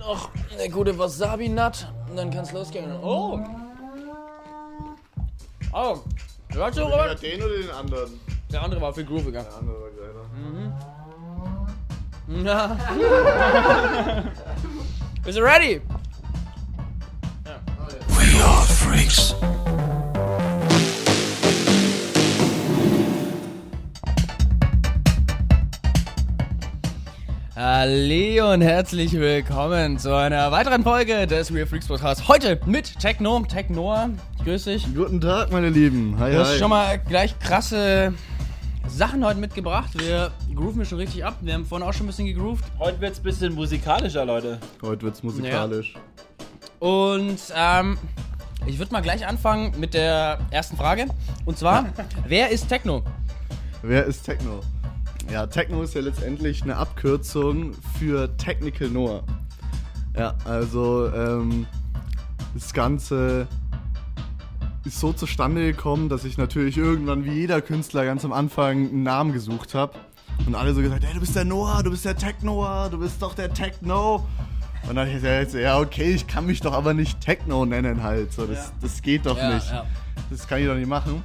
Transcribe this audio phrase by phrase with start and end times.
[0.00, 2.90] noch eine gute Wasabi-Nut und dann kann es losgehen.
[3.02, 3.38] Oh!
[5.72, 5.98] Oh!
[6.48, 7.22] Hört so, Ja, Robert?
[7.22, 8.20] den oder den anderen?
[8.50, 9.42] Der andere war viel grooviger.
[9.44, 10.24] Der andere war geiler.
[12.44, 12.76] Ja.
[15.24, 15.80] Bist du ready?
[18.08, 19.34] We are freaks.
[27.62, 32.26] Halli und herzlich willkommen zu einer weiteren Folge des Real Freaks Podcasts.
[32.26, 34.08] Heute mit Techno, Technoa.
[34.42, 34.86] Grüß dich.
[34.94, 36.16] Guten Tag, meine Lieben.
[36.18, 36.58] Hi, Du hast hi.
[36.58, 38.14] schon mal gleich krasse
[38.88, 39.90] Sachen heute mitgebracht.
[39.98, 41.36] Wir grooven schon richtig ab.
[41.42, 42.64] Wir haben vorhin auch schon ein bisschen gegroovt.
[42.78, 44.58] Heute wird's ein bisschen musikalischer, Leute.
[44.80, 45.92] Heute wird's musikalisch.
[46.78, 47.98] Und ähm,
[48.64, 51.08] ich würde mal gleich anfangen mit der ersten Frage.
[51.44, 51.84] Und zwar,
[52.26, 53.02] wer ist Techno?
[53.82, 54.60] Wer ist Techno?
[55.30, 59.22] Ja, Techno ist ja letztendlich eine Abkürzung für Technical Noah.
[60.16, 61.66] Ja, also ähm,
[62.54, 63.46] das Ganze
[64.84, 69.02] ist so zustande gekommen, dass ich natürlich irgendwann wie jeder Künstler ganz am Anfang einen
[69.04, 69.92] Namen gesucht habe.
[70.46, 73.20] Und alle so gesagt, hey, du bist der Noah, du bist der Technoah, du bist
[73.22, 74.26] doch der Techno.
[74.88, 78.02] Und dann hab ich gesagt, ja okay, ich kann mich doch aber nicht Techno nennen
[78.02, 78.32] halt.
[78.32, 78.72] So, das, Ja.
[78.80, 79.70] das geht doch Ja, nicht.
[79.70, 79.84] ja.
[80.30, 81.22] Das kann ich doch nicht machen.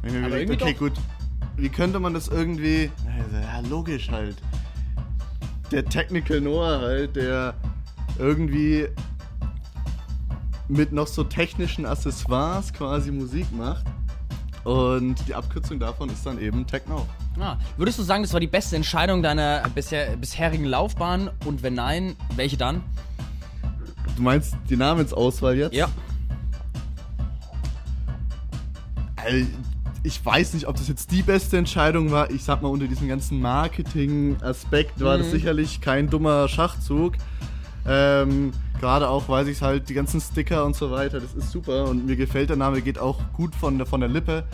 [0.00, 0.78] Hab ich mir Aber irgendwie okay, doch.
[0.78, 0.92] gut.
[1.56, 2.90] Wie könnte man das irgendwie.
[3.32, 4.36] Ja, logisch halt.
[5.70, 7.54] Der Technical Noah halt, der
[8.18, 8.88] irgendwie
[10.68, 13.84] mit noch so technischen Accessoires quasi Musik macht.
[14.64, 17.06] Und die Abkürzung davon ist dann eben Techno.
[17.38, 21.30] Ah, würdest du sagen, das war die beste Entscheidung deiner bisher, bisherigen Laufbahn?
[21.44, 22.82] Und wenn nein, welche dann?
[24.16, 25.74] Du meinst die Namensauswahl jetzt?
[25.74, 25.88] Ja.
[29.16, 29.46] Also,
[30.04, 32.30] ich weiß nicht, ob das jetzt die beste Entscheidung war.
[32.30, 37.14] Ich sag mal, unter diesem ganzen Marketing-Aspekt war das sicherlich kein dummer Schachzug.
[37.88, 41.88] Ähm, Gerade auch, weil sich halt die ganzen Sticker und so weiter, das ist super
[41.88, 44.44] und mir gefällt der Name, geht auch gut von der, von der Lippe.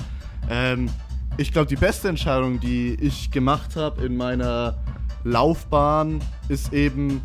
[0.49, 0.89] Ähm,
[1.37, 4.79] ich glaube, die beste Entscheidung, die ich gemacht habe in meiner
[5.25, 7.23] Laufbahn, ist eben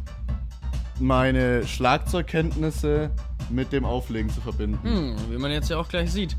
[1.00, 3.12] meine Schlagzeugkenntnisse
[3.52, 4.80] mit dem Auflegen zu verbinden.
[4.81, 6.35] Hm, wie man jetzt ja auch gleich sieht.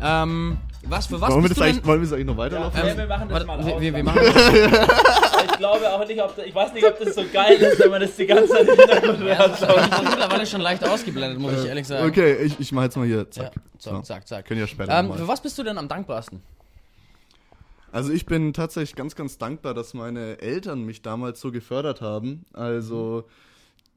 [0.00, 0.58] Ähm,
[0.88, 1.86] was für was wollen, wir bist das du eigentlich, denn?
[1.88, 2.80] wollen wir das eigentlich noch weiterlaufen?
[2.80, 4.20] Ja, Ähm, wir machen das warte, mal wir, wir, machen
[5.46, 7.90] Ich glaube auch nicht, ob das, ich weiß nicht, ob das so geil ist, wenn
[7.90, 9.38] man das die ganze Zeit im Hintergrund hört.
[9.38, 12.08] das ist mittlerweile schon leicht ausgeblendet, muss ich ehrlich sagen.
[12.08, 13.18] Okay, ich, ich mach jetzt mal hier.
[13.18, 13.52] Ja, Zack.
[13.78, 14.44] so, zack, zack.
[14.46, 16.42] Können ja später Ähm, für was bist du denn am dankbarsten?
[17.92, 22.44] Also ich bin tatsächlich ganz, ganz dankbar, dass meine Eltern mich damals so gefördert haben.
[22.52, 23.24] Also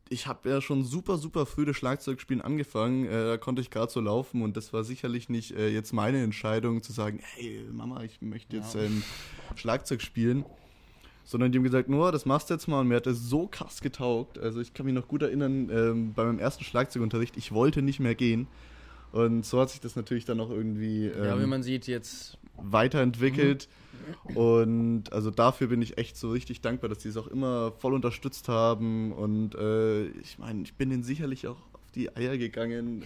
[0.09, 3.05] ich habe ja schon super, super früh das Schlagzeugspielen angefangen.
[3.05, 6.21] Äh, da konnte ich gerade so laufen und das war sicherlich nicht äh, jetzt meine
[6.23, 9.03] Entscheidung zu sagen, hey Mama, ich möchte jetzt ähm,
[9.55, 10.45] Schlagzeug spielen.
[11.23, 12.79] Sondern die haben gesagt, Noah, das machst du jetzt mal.
[12.81, 14.39] Und mir hat das so krass getaugt.
[14.39, 17.99] Also ich kann mich noch gut erinnern, ähm, bei meinem ersten Schlagzeugunterricht, ich wollte nicht
[17.99, 18.47] mehr gehen.
[19.11, 22.37] Und so hat sich das natürlich dann auch irgendwie ähm, Ja, wie man sieht, jetzt.
[22.57, 23.67] weiterentwickelt.
[24.29, 24.37] Mhm.
[24.37, 27.93] Und also dafür bin ich echt so richtig dankbar, dass die es auch immer voll
[27.93, 29.11] unterstützt haben.
[29.11, 33.03] Und äh, ich meine, ich bin denen sicherlich auch auf die Eier gegangen.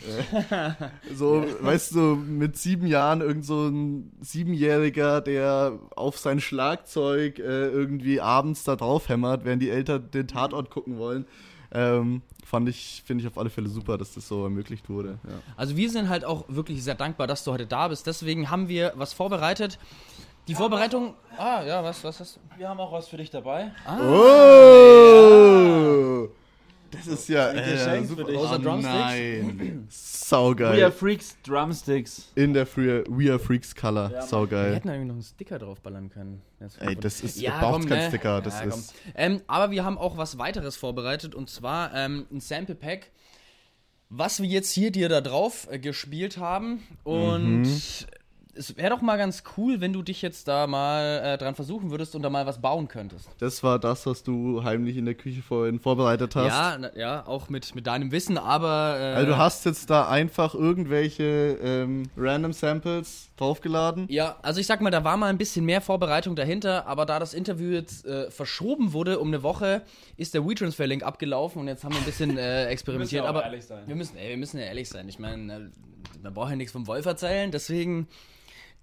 [0.49, 0.71] Äh,
[1.15, 7.67] so, weißt du, mit sieben Jahren irgend so ein Siebenjähriger, der auf sein Schlagzeug äh,
[7.67, 11.25] irgendwie abends da drauf hämmert, während die Eltern den Tatort gucken wollen.
[11.73, 15.17] Ähm, fand ich, finde ich auf alle Fälle super, dass das so ermöglicht wurde.
[15.23, 15.33] Ja.
[15.57, 18.05] Also wir sind halt auch wirklich sehr dankbar, dass du heute da bist.
[18.05, 19.79] Deswegen haben wir was vorbereitet.
[20.47, 21.15] Die Vorbereitung.
[21.37, 22.41] Ah, ja, was, was hast du?
[22.57, 23.71] Wir haben auch was für dich dabei.
[23.87, 25.23] Oh!
[26.93, 28.25] Das ist ja Ein äh, super.
[28.25, 28.39] für dich.
[28.39, 28.93] Oh, Außer Drumsticks?
[28.95, 29.59] Nein.
[29.59, 30.91] We are Saugeil.
[30.91, 32.31] Freaks Drumsticks.
[32.35, 34.03] In der Free We Are Freaks Color.
[34.03, 34.11] Ja, Mann.
[34.13, 34.75] Wir Saugeil.
[34.75, 36.41] hätten eigentlich noch einen Sticker draufballern können.
[36.59, 38.07] Jetzt Ey, das ist Ja, braucht komm, kein ne?
[38.09, 38.93] Sticker, das Ja, ist.
[39.15, 43.11] Ähm, aber wir haben auch was weiteres vorbereitet und zwar ähm, ein Sample Pack,
[44.09, 46.83] was wir jetzt hier dir da drauf äh, gespielt haben.
[47.03, 47.81] Und Mhm.
[48.55, 51.89] Es wäre doch mal ganz cool, wenn du dich jetzt da mal äh, dran versuchen
[51.91, 53.27] würdest und da mal was bauen könntest.
[53.39, 56.47] Das war das, was du heimlich in der Küche vorhin vorbereitet hast.
[56.47, 58.97] Ja, na, ja, auch mit, mit deinem Wissen, aber.
[58.99, 64.05] Äh, Also du hast jetzt da einfach irgendwelche ähm, random Samples draufgeladen.
[64.09, 67.19] Ja, also ich sag mal, da war mal ein bisschen mehr Vorbereitung dahinter, aber da
[67.19, 69.81] das Interview jetzt äh, verschoben wurde um eine Woche,
[70.17, 73.23] ist der WeTransfer-Link abgelaufen und jetzt haben wir ein bisschen äh, experimentiert.
[73.23, 73.83] Wir müssen ja aber ehrlich sein.
[73.87, 75.09] Wir müssen, ey, wir müssen ja ehrlich sein.
[75.09, 75.59] Ich meine, äh,
[76.21, 78.07] man braucht ja nichts vom Wolf erzählen, deswegen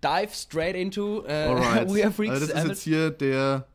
[0.03, 1.89] dive straight into äh, Alright.
[1.95, 2.33] We Are Freaks.
[2.33, 3.67] also das ist jetzt hier der.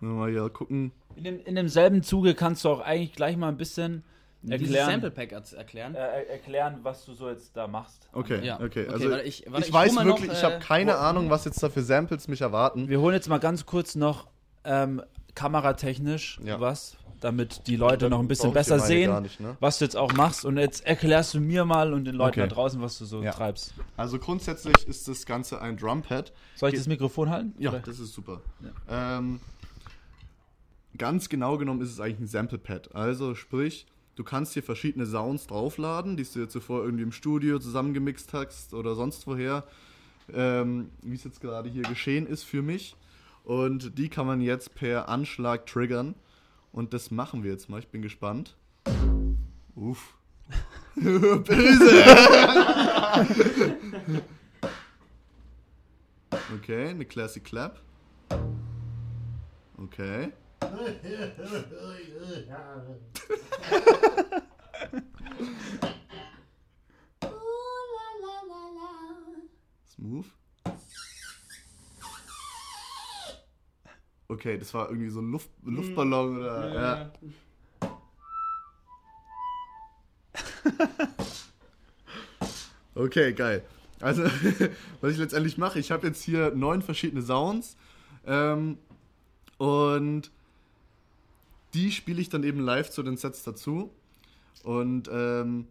[0.00, 0.92] Mal hier gucken.
[1.14, 4.02] In, dem, in demselben Zuge kannst du auch eigentlich gleich mal ein bisschen
[4.48, 5.94] erklären, Sample Pack erklären.
[5.94, 8.08] äh, er- erklären, was du so jetzt da machst.
[8.12, 8.56] Okay, Ja.
[8.56, 8.64] okay.
[8.82, 10.58] Okay, Also warte, ich- ich, warte, ich weiß hol mal wirklich, noch, ich habe äh,
[10.58, 12.88] keine wo- Ahnung, was jetzt da für Samples mich erwarten.
[12.88, 14.26] Wir holen jetzt mal ganz kurz noch
[14.64, 15.00] ähm,
[15.36, 16.58] kameratechnisch Ja.
[16.60, 16.96] was.
[17.22, 19.56] Damit die Leute noch ein bisschen besser sehen, nicht, ne?
[19.60, 20.44] was du jetzt auch machst.
[20.44, 22.48] Und jetzt erklärst du mir mal und den Leuten Okay.
[22.48, 23.32] da draußen, was du so Ja.
[23.32, 23.74] treibst.
[23.96, 26.32] Also grundsätzlich ist das Ganze ein Drumpad.
[26.56, 27.54] Soll ich Ge- das Mikrofon halten?
[27.58, 27.80] Ja, Oder?
[27.80, 28.40] das ist super.
[28.88, 29.40] Ähm,
[30.98, 32.94] ganz genau genommen ist es eigentlich ein Sample-Pad.
[32.94, 33.86] Also sprich,
[34.16, 38.74] du kannst hier verschiedene Sounds draufladen, die du dir zuvor irgendwie im Studio zusammengemixt hast
[38.74, 39.64] oder sonst woher,
[40.32, 42.96] ähm, wie es jetzt gerade hier geschehen ist für mich.
[43.44, 46.14] Und die kann man jetzt per Anschlag triggern.
[46.72, 47.78] Und das machen wir jetzt mal.
[47.78, 48.56] Ich bin gespannt.
[49.74, 50.16] Uff.
[50.94, 52.04] Böse!
[56.54, 57.80] okay, eine Classic Clap.
[59.78, 60.32] Okay.
[69.94, 70.26] Smooth.
[74.32, 76.74] Okay, das war irgendwie so ein Luft Luftballon oder.
[76.74, 77.12] Ja.
[82.94, 83.64] Okay, geil.
[84.00, 84.24] Also,
[85.00, 87.76] was ich letztendlich mache, ich habe jetzt hier neun verschiedene Sounds
[88.26, 88.76] ähm,
[89.56, 90.30] und
[91.72, 93.90] die spiele ich dann eben live zu den Sets dazu.
[94.62, 95.68] Und ähm,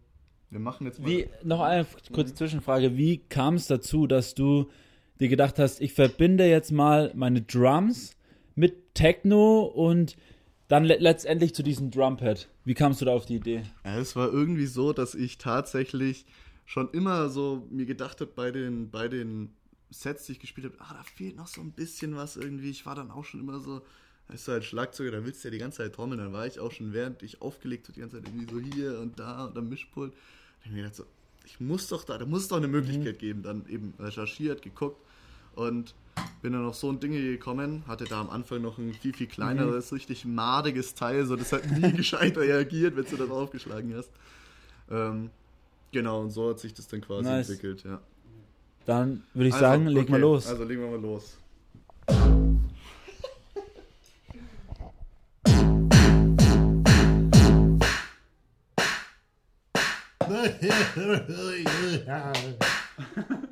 [0.49, 1.07] wir machen jetzt mal.
[1.07, 2.97] Wie, noch eine kurze Zwischenfrage.
[2.97, 4.69] Wie kam es dazu, dass du
[5.19, 8.15] dir gedacht hast, ich verbinde jetzt mal meine Drums
[8.93, 10.15] Techno und
[10.67, 12.47] dann le letztendlich zu diesem Drumpad?
[12.63, 13.63] Wie kamst du da auf die Idee?
[13.83, 16.25] Ja, es war irgendwie so, dass ich tatsächlich
[16.65, 19.53] schon immer so mir gedacht habe bei den, bei den
[19.89, 22.69] Sets, die ich gespielt habe, ah, da fehlt noch so ein bisschen was irgendwie.
[22.69, 23.81] Ich war dann auch schon immer so,
[24.29, 26.19] weißt du, als Schlagzeuger, da willst du ja die ganze Zeit trommeln.
[26.19, 28.99] Dann war ich auch schon, während ich aufgelegt habe, die ganze Zeit irgendwie so hier
[28.99, 30.13] und da und am Mischpult.
[30.13, 30.17] Da
[30.59, 31.05] hab ich mir gedacht so,
[31.45, 33.43] ich muss doch da, da muss es doch eine Möglichkeit geben.
[33.43, 35.05] Dann eben recherchiert, geguckt
[35.55, 35.93] und
[36.41, 39.27] bin dann auf so ein Dinge gekommen, hatte da am Anfang noch ein viel, viel
[39.27, 44.09] kleineres, richtig madiges Teil, so das hat nie gescheit reagiert, wenn du da draufgeschlagen hast.
[44.89, 45.29] Ähm,
[45.91, 47.49] genau, und so hat sich das dann quasi Nice.
[47.49, 47.99] entwickelt, ja.
[48.85, 50.47] Dann würde ich Also, sagen, leg mal okay, los.
[50.47, 51.37] Also legen wir mal los.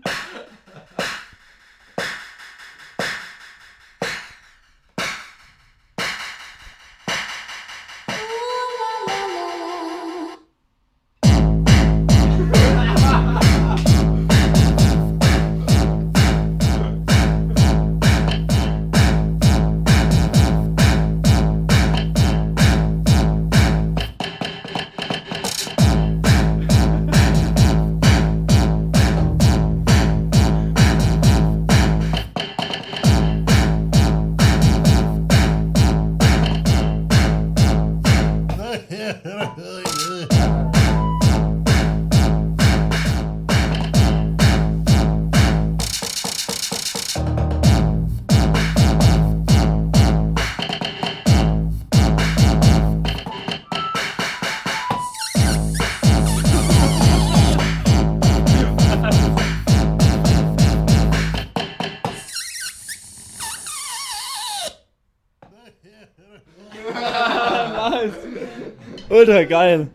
[69.20, 69.90] Ultra geil.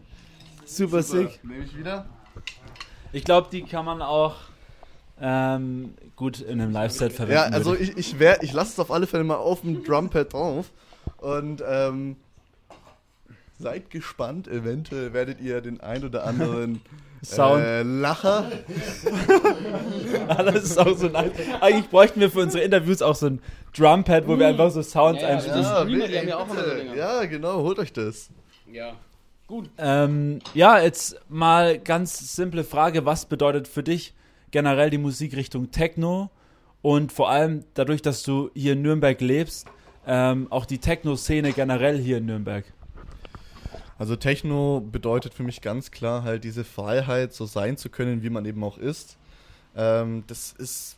[0.67, 1.41] Super, sick.
[1.45, 2.07] Nehme ich wieder.
[3.13, 4.35] Ich glaube, die kann man auch
[5.21, 7.35] ähm, gut in einem Live-Set verwenden.
[7.53, 9.83] Ja, also würde ich, ich, wär, ich lasse es auf alle Fälle mal auf dem
[9.85, 10.67] Drumpad drauf.
[11.19, 12.17] Und ähm,
[13.59, 16.83] seid gespannt, eventuell werdet ihr den ein oder anderen
[17.25, 17.63] Sound.
[17.65, 18.51] äh, Lacher.
[20.29, 21.31] Das ist auch so nice.
[21.61, 23.41] Eigentlich bräuchten wir für unsere Interviews auch so ein
[23.77, 26.29] Drumpad, wo wir einfach so Sounds Ja, ja, einspielen.
[26.29, 26.47] ja.
[26.95, 26.95] Ja.
[26.95, 28.29] Ja, genau, holt euch das.
[28.71, 28.93] Ja.
[29.55, 29.71] Gut.
[29.79, 33.07] Ähm, ja, jetzt mal ganz simple Frage.
[33.07, 34.13] Was bedeutet für dich
[34.51, 36.29] generell die Musikrichtung Techno?
[36.83, 39.69] Und vor allem dadurch, dass du hier in Nürnberg lebst,
[40.09, 42.65] ähm, auch die Techno-Szene generell hier in Nürnberg.
[43.97, 48.31] Also Techno bedeutet für mich ganz klar halt diese Freiheit, so sein zu können, wie
[48.31, 49.19] man eben auch ist.
[49.77, 50.97] Ähm, das ist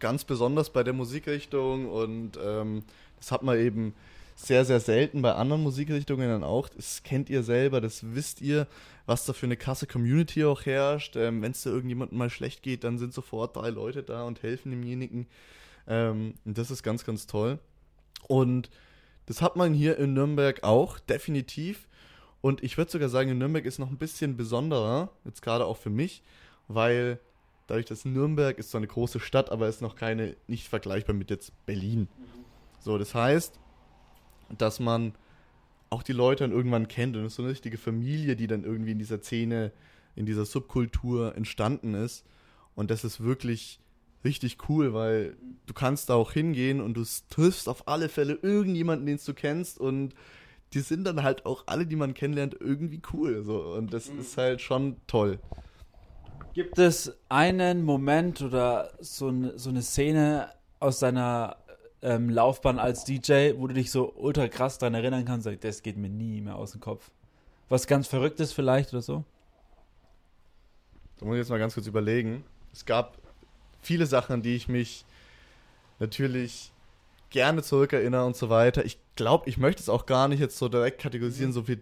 [0.00, 2.82] ganz besonders bei der Musikrichtung und ähm,
[3.16, 3.94] das hat man eben
[4.36, 6.68] sehr, sehr selten bei anderen Musikrichtungen dann auch.
[6.68, 8.68] Das kennt ihr selber, das wisst ihr,
[9.06, 11.16] was da für eine krasse Community auch herrscht.
[11.16, 14.42] Ähm, Wenn es da irgendjemandem mal schlecht geht, dann sind sofort drei Leute da und
[14.42, 15.26] helfen demjenigen.
[15.88, 17.58] Ähm, das ist ganz, ganz toll.
[18.28, 18.70] Und
[19.24, 21.88] das hat man hier in Nürnberg auch, definitiv.
[22.42, 25.78] Und ich würde sogar sagen, in Nürnberg ist noch ein bisschen besonderer, jetzt gerade auch
[25.78, 26.22] für mich,
[26.68, 27.18] weil
[27.66, 31.30] dadurch, dass Nürnberg ist so eine große Stadt, aber ist noch keine, nicht vergleichbar mit
[31.30, 32.08] jetzt Berlin.
[32.78, 33.58] So, das heißt,
[34.58, 35.14] dass man
[35.90, 38.64] auch die Leute dann irgendwann kennt und es ist so eine richtige Familie, die dann
[38.64, 39.72] irgendwie in dieser Szene,
[40.14, 42.24] in dieser Subkultur entstanden ist.
[42.74, 43.80] Und das ist wirklich
[44.24, 45.36] richtig cool, weil
[45.66, 49.78] du kannst da auch hingehen und du triffst auf alle Fälle irgendjemanden, den du kennst
[49.78, 50.14] und
[50.72, 53.44] die sind dann halt auch alle, die man kennenlernt, irgendwie cool.
[53.44, 53.60] So.
[53.74, 55.38] Und das ist halt schon toll.
[56.54, 60.50] Gibt es einen Moment oder so, eine- so eine Szene
[60.80, 61.56] aus deiner
[62.06, 65.82] ähm, Laufbahn als DJ, wo du dich so ultra krass daran erinnern kannst, sag, das
[65.82, 67.10] geht mir nie mehr aus dem Kopf?
[67.68, 69.24] Was ganz Verrücktes vielleicht oder so?
[71.18, 72.44] Da muss ich jetzt mal ganz kurz überlegen.
[72.72, 73.18] Es gab
[73.80, 75.04] viele Sachen, an die ich mich
[75.98, 76.70] natürlich
[77.30, 78.84] gerne zurückerinnere und so weiter.
[78.84, 81.80] Ich glaube, ich möchte es auch gar nicht jetzt so direkt kategorisieren, so wie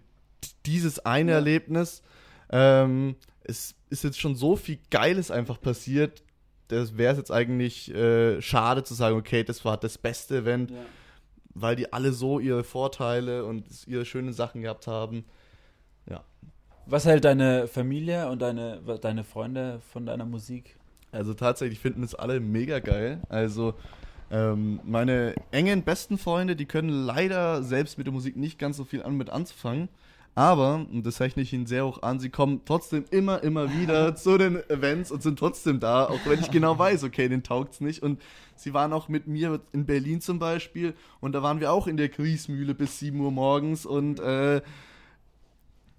[0.64, 2.02] dieses eine Erlebnis.
[2.48, 6.22] Ähm, es ist jetzt schon so viel Geiles einfach passiert.
[6.68, 10.72] Das wäre es jetzt eigentlich äh, schade zu sagen, okay, das war das beste Event,
[11.54, 15.24] weil die alle so ihre Vorteile und ihre schönen Sachen gehabt haben.
[16.86, 20.76] Was hält deine Familie und deine, deine Freunde von deiner Musik?
[21.12, 23.22] Also tatsächlich finden es alle mega geil.
[23.30, 23.74] Also
[24.30, 28.84] ähm, meine engen besten Freunde, die können leider selbst mit der Musik nicht ganz so
[28.84, 29.88] viel an mit anzufangen.
[30.36, 34.16] Aber, und das rechne ich ihnen sehr hoch an, sie kommen trotzdem immer, immer wieder
[34.16, 37.80] zu den Events und sind trotzdem da, auch wenn ich genau weiß, okay, den taugt's
[37.80, 38.02] nicht.
[38.02, 38.20] Und
[38.56, 41.96] sie waren auch mit mir in Berlin zum Beispiel und da waren wir auch in
[41.96, 44.60] der Griesmühle bis 7 Uhr morgens und äh,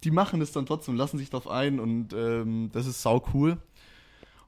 [0.03, 3.57] die machen es dann trotzdem, lassen sich drauf ein und ähm, das ist sau cool.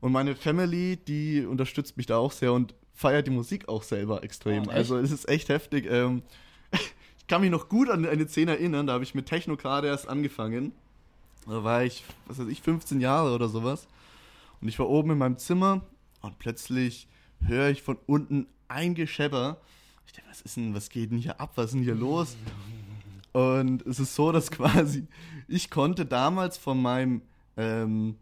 [0.01, 4.23] Und meine Family, die unterstützt mich da auch sehr und feiert die Musik auch selber
[4.23, 4.67] extrem.
[4.67, 5.87] Oh, also es ist echt heftig.
[5.89, 6.23] Ähm,
[7.27, 10.07] kann mich noch gut an eine Szene erinnern, da habe ich mit Techno gerade erst
[10.07, 10.71] angefangen.
[11.45, 13.87] Da war ich, was weiß ich, 15 Jahre oder sowas.
[14.61, 15.81] Und ich war oben in meinem Zimmer
[16.21, 17.07] und plötzlich
[17.45, 19.57] höre ich von unten ein Geschepper.
[20.05, 21.51] Ich denke, was ist denn, was geht denn hier ab?
[21.55, 22.35] Was ist denn hier los?
[23.33, 25.07] Und es ist so, dass quasi
[25.47, 27.21] ich konnte damals von meinem
[27.55, 28.15] ähm,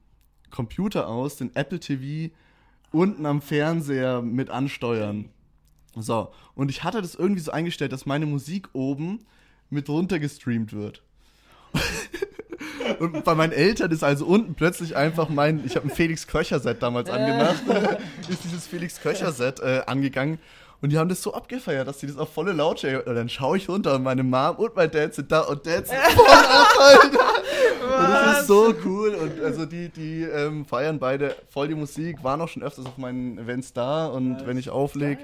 [0.51, 2.33] Computer aus den Apple TV
[2.91, 5.29] unten am Fernseher mit ansteuern.
[5.95, 9.25] So, und ich hatte das irgendwie so eingestellt, dass meine Musik oben
[9.69, 11.01] mit runter gestreamt wird.
[12.99, 16.81] und bei meinen Eltern ist also unten plötzlich einfach mein, ich habe ein Felix Köcher-Set
[16.81, 17.63] damals angemacht,
[18.29, 20.39] ist dieses Felix Köcher-Set äh, angegangen.
[20.81, 23.09] Und die haben das so abgefeiert, dass sie das auf volle Lautstärke.
[23.09, 25.87] Und dann schaue ich runter und meine Mom und mein Dad sind da und Dad
[25.87, 27.35] sind voll ab, Alter.
[27.85, 29.15] Und das ist so cool.
[29.15, 32.97] Und also die, die ähm, feiern beide voll die Musik, waren auch schon öfters auf
[32.97, 35.19] meinen Events da und wenn ich auflege.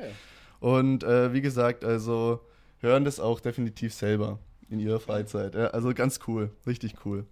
[0.61, 2.39] Und äh, wie gesagt, also
[2.79, 4.39] hören das auch definitiv selber
[4.69, 5.53] in ihrer Freizeit.
[5.55, 7.25] Ja, also ganz cool, richtig cool.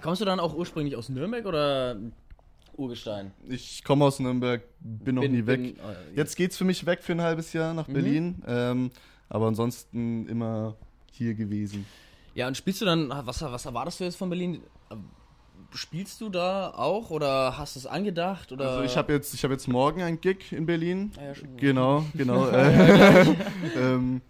[0.00, 1.96] Kommst du dann auch ursprünglich aus Nürnberg oder
[2.76, 3.32] Urgestein?
[3.48, 5.60] Ich komme aus Nürnberg, bin noch nie weg.
[5.60, 8.42] bin- oh, Jetzt geht's für mich weg für ein halbes Jahr nach Berlin.
[8.46, 8.90] Ähm,
[9.28, 10.76] aber ansonsten immer
[11.12, 11.84] hier gewesen.
[12.34, 14.62] Ja, und spielst du dann, was, was erwartest du jetzt von Berlin?
[15.72, 18.52] Spielst du da auch oder hast du es angedacht?
[18.52, 18.68] Oder?
[18.68, 21.12] Also ich habe jetzt, ich habe jetzt morgen ein Gig in Berlin.
[21.18, 21.56] Ah ja, schon.
[21.56, 22.48] Genau, genau.
[22.48, 23.36] äh,
[23.76, 24.20] ähm,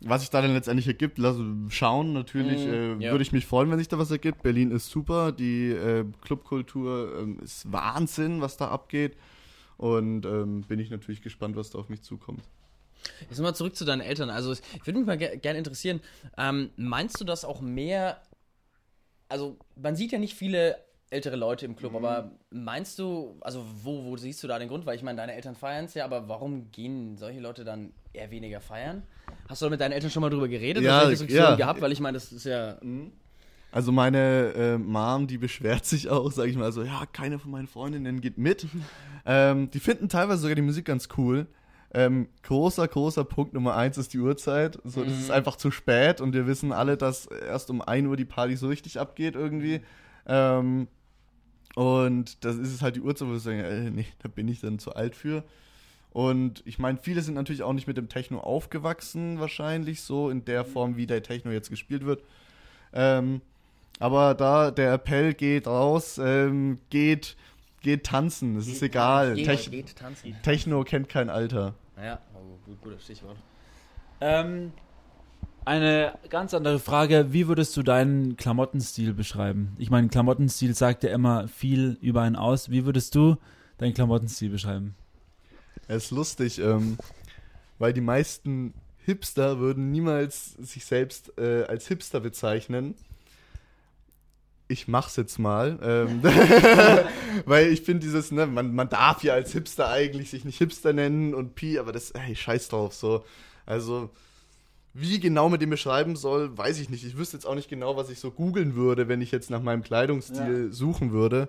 [0.00, 1.36] was sich da dann letztendlich ergibt, lass
[1.68, 2.12] schauen.
[2.12, 3.10] Natürlich Mm, äh, ja.
[3.12, 4.42] würde ich mich freuen, wenn sich da was ergibt.
[4.42, 9.16] Berlin ist super, die äh, Clubkultur ähm, ist Wahnsinn, was da abgeht.
[9.78, 12.42] Und ähm, bin ich natürlich gespannt, was da auf mich zukommt.
[13.28, 14.30] Jetzt mal zurück zu deinen Eltern.
[14.30, 16.00] Also ich würde mich mal ge gerne interessieren,
[16.36, 18.20] ähm, meinst du das auch mehr,
[19.28, 20.76] also man sieht ja nicht viele
[21.10, 24.86] ältere Leute im Club, aber meinst du, also wo, wo siehst du da den Grund?
[24.86, 28.30] Weil ich meine, deine Eltern feiern es ja, aber warum gehen solche Leute dann eher
[28.30, 29.02] weniger feiern?
[29.48, 30.82] Hast du da mit deinen Eltern schon mal drüber geredet?
[30.82, 31.56] Ja, oder solche Diskussionen ja.
[31.56, 31.80] gehabt?
[31.80, 32.78] Weil ich meine, das ist ja...
[33.70, 37.50] Also meine äh, Mom, die beschwert sich auch, sage ich mal so, ja, keine von
[37.50, 38.66] meinen Freundinnen geht mit.
[39.26, 41.46] ähm, die finden teilweise sogar die Musik ganz cool.
[41.94, 44.78] Ähm, großer, großer Punkt Nummer eins ist die Uhrzeit.
[44.84, 48.16] So, das ist einfach zu spät und wir wissen alle, dass erst um 1 Uhr
[48.16, 49.80] die Party so richtig abgeht irgendwie.
[50.26, 50.88] Ähm,
[51.74, 54.60] und das ist es halt die Uhrzeit, wo wir sagen, äh, nee, da bin ich
[54.60, 55.44] dann zu alt für.
[56.10, 60.46] Und ich meine, viele sind natürlich auch nicht mit dem Techno aufgewachsen, wahrscheinlich so in
[60.46, 62.22] der Form, wie der Techno jetzt gespielt wird.
[62.94, 63.42] Ähm,
[63.98, 67.36] aber da der Appell geht raus, ähm, geht,
[67.86, 69.34] geht tanzen, es ist egal.
[69.34, 70.36] Geht, Tech geht tanzen.
[70.42, 71.74] Techno kennt kein Alter.
[71.96, 73.36] Ja, oh, gut, gutes Stichwort.
[74.20, 74.72] Ähm,
[75.64, 77.32] eine ganz andere Frage.
[77.32, 79.74] Wie würdest du deinen Klamottenstil beschreiben?
[79.78, 82.70] Ich meine, Klamottenstil sagt ja immer viel über einen aus.
[82.70, 83.36] Wie würdest du
[83.78, 84.96] deinen Klamottenstil beschreiben?
[85.86, 86.98] Es ist lustig, ähm,
[87.78, 88.74] weil die meisten
[89.04, 92.96] Hipster würden niemals sich selbst äh, als Hipster bezeichnen.
[94.68, 96.20] Ich mach's jetzt mal, ähm,
[97.44, 100.92] weil ich finde dieses, ne, man, man darf ja als Hipster eigentlich sich nicht Hipster
[100.92, 103.24] nennen und Pi, aber das, ey, scheiß drauf, so.
[103.64, 104.10] Also,
[104.94, 107.04] Wie genau man den beschreiben soll, weiß ich nicht.
[107.04, 109.60] Ich wüsste jetzt auch nicht genau, was ich so googeln würde, wenn ich jetzt nach
[109.62, 111.48] meinem Kleidungsstil suchen würde.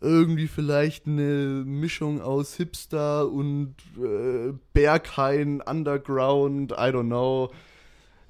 [0.00, 7.52] Irgendwie vielleicht eine Mischung aus Hipster und äh, Berghain, Underground, I don't know,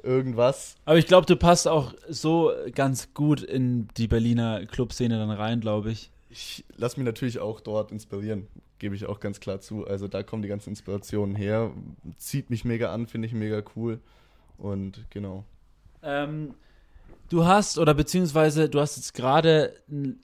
[0.03, 0.77] irgendwas.
[0.85, 5.61] Aber ich glaube, du passt auch so ganz gut in die Berliner Clubszene dann rein,
[5.61, 6.11] glaube ich.
[6.31, 8.47] Ich lasse mich natürlich auch dort inspirieren,
[8.79, 9.87] gebe ich auch ganz klar zu.
[9.87, 11.73] Also da kommen die ganzen Inspirationen her.
[12.17, 14.01] Zieht mich mega an, finde ich mega cool.
[14.59, 15.45] Und genau.
[16.03, 16.55] Ähm,
[17.29, 19.75] du hast, oder beziehungsweise du hast jetzt gerade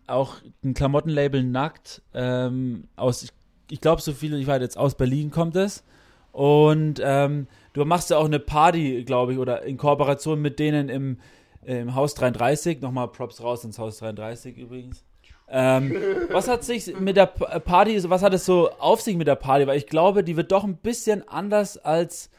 [0.06, 3.30] auch ein Klamottenlabel Nackt ähm, aus, ich,
[3.70, 5.85] ich glaube, so viel, ich weiß jetzt, aus Berlin kommt es.
[6.32, 10.88] Und ähm, du machst ja auch eine Party, glaube ich, oder in Kooperation mit denen
[10.88, 11.18] im,
[11.62, 12.80] im Haus 33.
[12.80, 15.04] Nochmal Props raus ins Haus 33 übrigens.
[15.50, 15.94] Ähm,
[16.30, 19.66] was hat sich mit der Party, was hat es so auf sich mit der Party?
[19.66, 22.30] Weil ich glaube, die wird doch ein bisschen anders als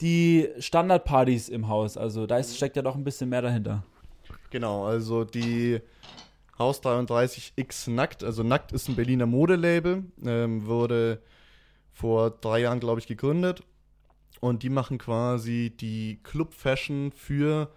[0.00, 1.96] die Standardpartys im Haus.
[1.96, 3.84] Also da ist, steckt ja doch ein bisschen mehr dahinter.
[4.50, 5.80] Genau, also die
[6.58, 11.22] Haus 33X Nackt, also Nackt ist ein Berliner Modelabel, ähm, wurde
[11.92, 13.62] vor drei Jahren, glaube ich, gegründet.
[14.40, 17.70] Und die machen quasi die Club Fashion für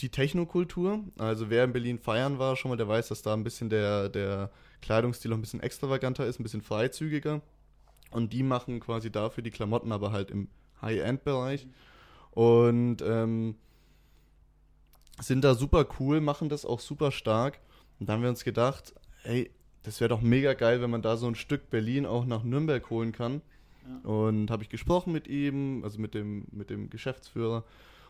[0.00, 1.02] die Technokultur.
[1.18, 4.08] Also wer in Berlin feiern war, schon mal, der weiß, dass da ein bisschen der,
[4.10, 4.50] der
[4.82, 7.40] Kleidungsstil noch ein bisschen extravaganter ist, ein bisschen freizügiger.
[8.10, 10.48] Und die machen quasi dafür die Klamotten, aber halt im
[10.82, 11.66] High-End-Bereich.
[12.32, 13.56] Und ähm,
[15.20, 17.60] sind da super cool, machen das auch super stark.
[17.98, 19.50] Und da haben wir uns gedacht, ey,
[19.84, 22.88] das wäre doch mega geil, wenn man da so ein Stück Berlin auch nach Nürnberg
[22.90, 23.42] holen kann.
[24.02, 27.64] Und habe ich gesprochen mit ihm, also mit dem, mit dem Geschäftsführer.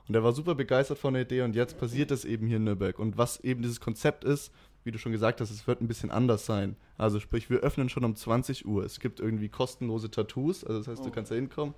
[0.08, 2.64] Und er war super begeistert von der Idee und jetzt passiert es eben hier in
[2.64, 2.98] Nürnberg.
[2.98, 4.52] Und was eben dieses Konzept ist,
[4.84, 6.76] wie du schon gesagt hast, es wird ein bisschen anders sein.
[6.98, 8.84] Also sprich, wir öffnen schon um 20 Uhr.
[8.84, 11.74] Es gibt irgendwie kostenlose Tattoos, also das heißt, du kannst da hinkommen.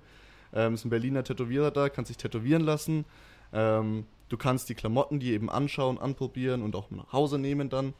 [0.53, 3.05] Ähm, es ist ein Berliner Tätowierer da, kannst dich tätowieren lassen.
[3.53, 7.93] Ähm, du kannst die Klamotten die eben anschauen, anprobieren und auch nach Hause nehmen dann.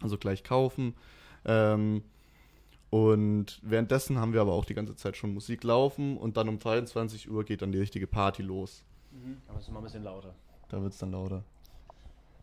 [0.00, 0.94] Also gleich kaufen.
[1.44, 2.02] Ähm,
[2.92, 6.58] und währenddessen haben wir aber auch die ganze Zeit schon Musik laufen und dann um
[6.58, 8.84] 23 Uhr geht dann die richtige Party los.
[9.48, 10.34] Aber es ist mal ein bisschen lauter.
[10.68, 11.42] Da wird es dann lauter.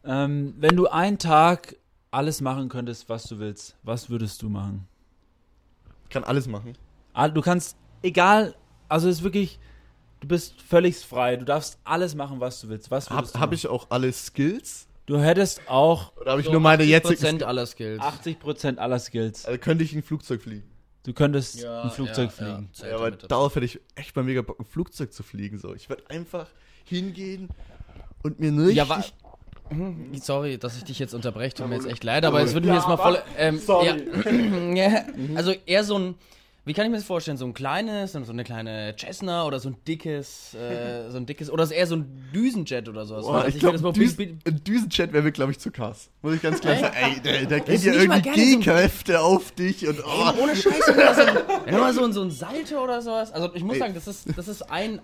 [0.04, 1.76] Ähm, wenn du einen Tag
[2.10, 4.88] alles machen könntest, was du willst, was würdest du machen?
[6.06, 6.74] Ich kann alles machen.
[7.14, 8.56] Ah, Du kannst, egal,
[8.88, 9.60] also es ist wirklich,
[10.20, 11.36] du bist völlig frei.
[11.36, 12.90] Du darfst alles machen, was du willst.
[12.90, 14.88] Was würdest Habe du hab ich auch alle Skills?
[15.10, 18.00] Du hättest auch Oder habe ich nur meine jetzigen Prozent aller Skills.
[18.00, 19.44] 80% aller Skills.
[19.44, 20.70] Also könnte ich ein Flugzeug fliegen.
[21.02, 22.70] Du könntest Ja, ein Flugzeug ja, fliegen.
[22.76, 25.58] Ja, Ja, aber darauf hätte ich echt mal mega Bock, ein Flugzeug zu fliegen.
[25.58, 25.74] So.
[25.74, 26.46] Ich würde einfach
[26.86, 27.50] hingehen
[28.22, 28.76] und mir richtig...
[28.76, 29.04] Ja,
[29.70, 32.68] Hm, Sorry, dass ich dich jetzt unterbreche, tut mir jetzt echt leid, aber es würde
[32.68, 33.20] mir jetzt mal voll.
[33.36, 33.88] Ähm, Sorry.
[33.88, 33.96] Ja,
[34.76, 36.16] ja, also eher so ein.
[36.70, 37.36] Wie kann ich mir das vorstellen?
[37.36, 41.50] So ein kleines, so eine kleine Cessna oder so ein dickes, äh, so ein dickes,
[41.50, 43.26] oder eher so ein Düsenjet oder sowas.
[43.26, 46.12] Boah, ich glaube, das mal Düs bi- ein Düsenjet wäre mir, glaube ich, zu krass.
[46.22, 46.96] Muss ich ganz klar sagen.
[46.96, 50.44] Ey, da, da geht ja irgendwie gerne so G-Kräfte auf dich und oh.
[50.44, 51.38] ohne Scheiße oder so, ein-
[51.74, 53.32] ja, mal so, so ein Salto oder sowas.
[53.32, 53.80] Also ich muss Ey.
[53.80, 55.02] sagen, das ist, das ist ein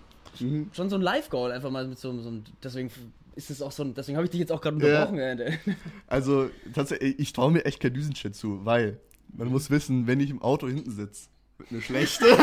[0.71, 2.91] schon so ein Live-Goal einfach mal mit so, einem- so einem, deswegen
[3.35, 5.05] ist es auch so ein, deswegen habe ich dich jetzt auch gerade Ja.
[5.05, 5.39] unterbrochen.
[5.39, 5.57] äh,
[6.07, 8.99] Also, tatsächlich, ich traue mir echt kein Düsenjet zu, weil
[9.35, 11.29] man muss wissen, wenn ich im Auto hinten sitze,
[11.69, 12.25] eine schlechte.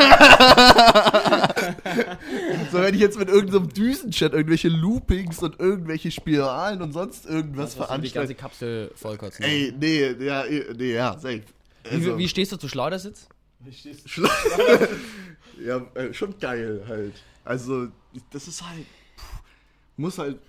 [2.71, 7.65] so, wenn ich jetzt mit irgendeinem Düsenjet irgendwelche Loopings und irgendwelche Spiralen und sonst irgendwas
[7.65, 8.35] Was die ganze veranstalte.
[8.35, 9.45] Kapsel vollkotzen.
[9.45, 10.43] Ey, nee, ja,
[10.75, 11.41] nee, ja, safe.
[11.89, 13.27] Also, wie, wie stehst du zu Schleudersitz?
[14.05, 14.29] Schla-
[15.65, 17.13] ja, äh, schon geil halt.
[17.45, 17.87] Also,
[18.31, 18.85] das ist halt.
[19.17, 19.23] Puh,
[19.97, 20.39] muss halt.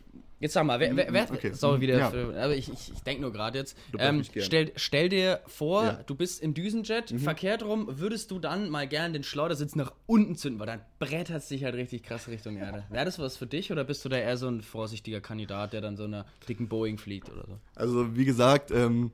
[0.45, 1.55] Jetzt sag mal, wer, wer, wer Okay.
[1.55, 2.11] sorry wieder, Ja.
[2.11, 3.79] für, aber ich, ich, ich denke nur gerade jetzt.
[3.99, 5.93] Ähm, stell, stell dir vor, Ja.
[5.95, 5.97] Mhm.
[6.05, 10.37] du bist im Düsenjet, verkehrt rum, würdest du dann mal gern den Schleudersitz nach unten
[10.37, 12.85] zünden, weil dann brettert es dich halt richtig krass Richtung Erde.
[12.91, 15.81] Wäre das was für dich oder bist du da eher so ein vorsichtiger Kandidat, der
[15.81, 17.59] dann so einer dicken Boeing fliegt oder so?
[17.75, 19.13] Also, wie gesagt, ähm.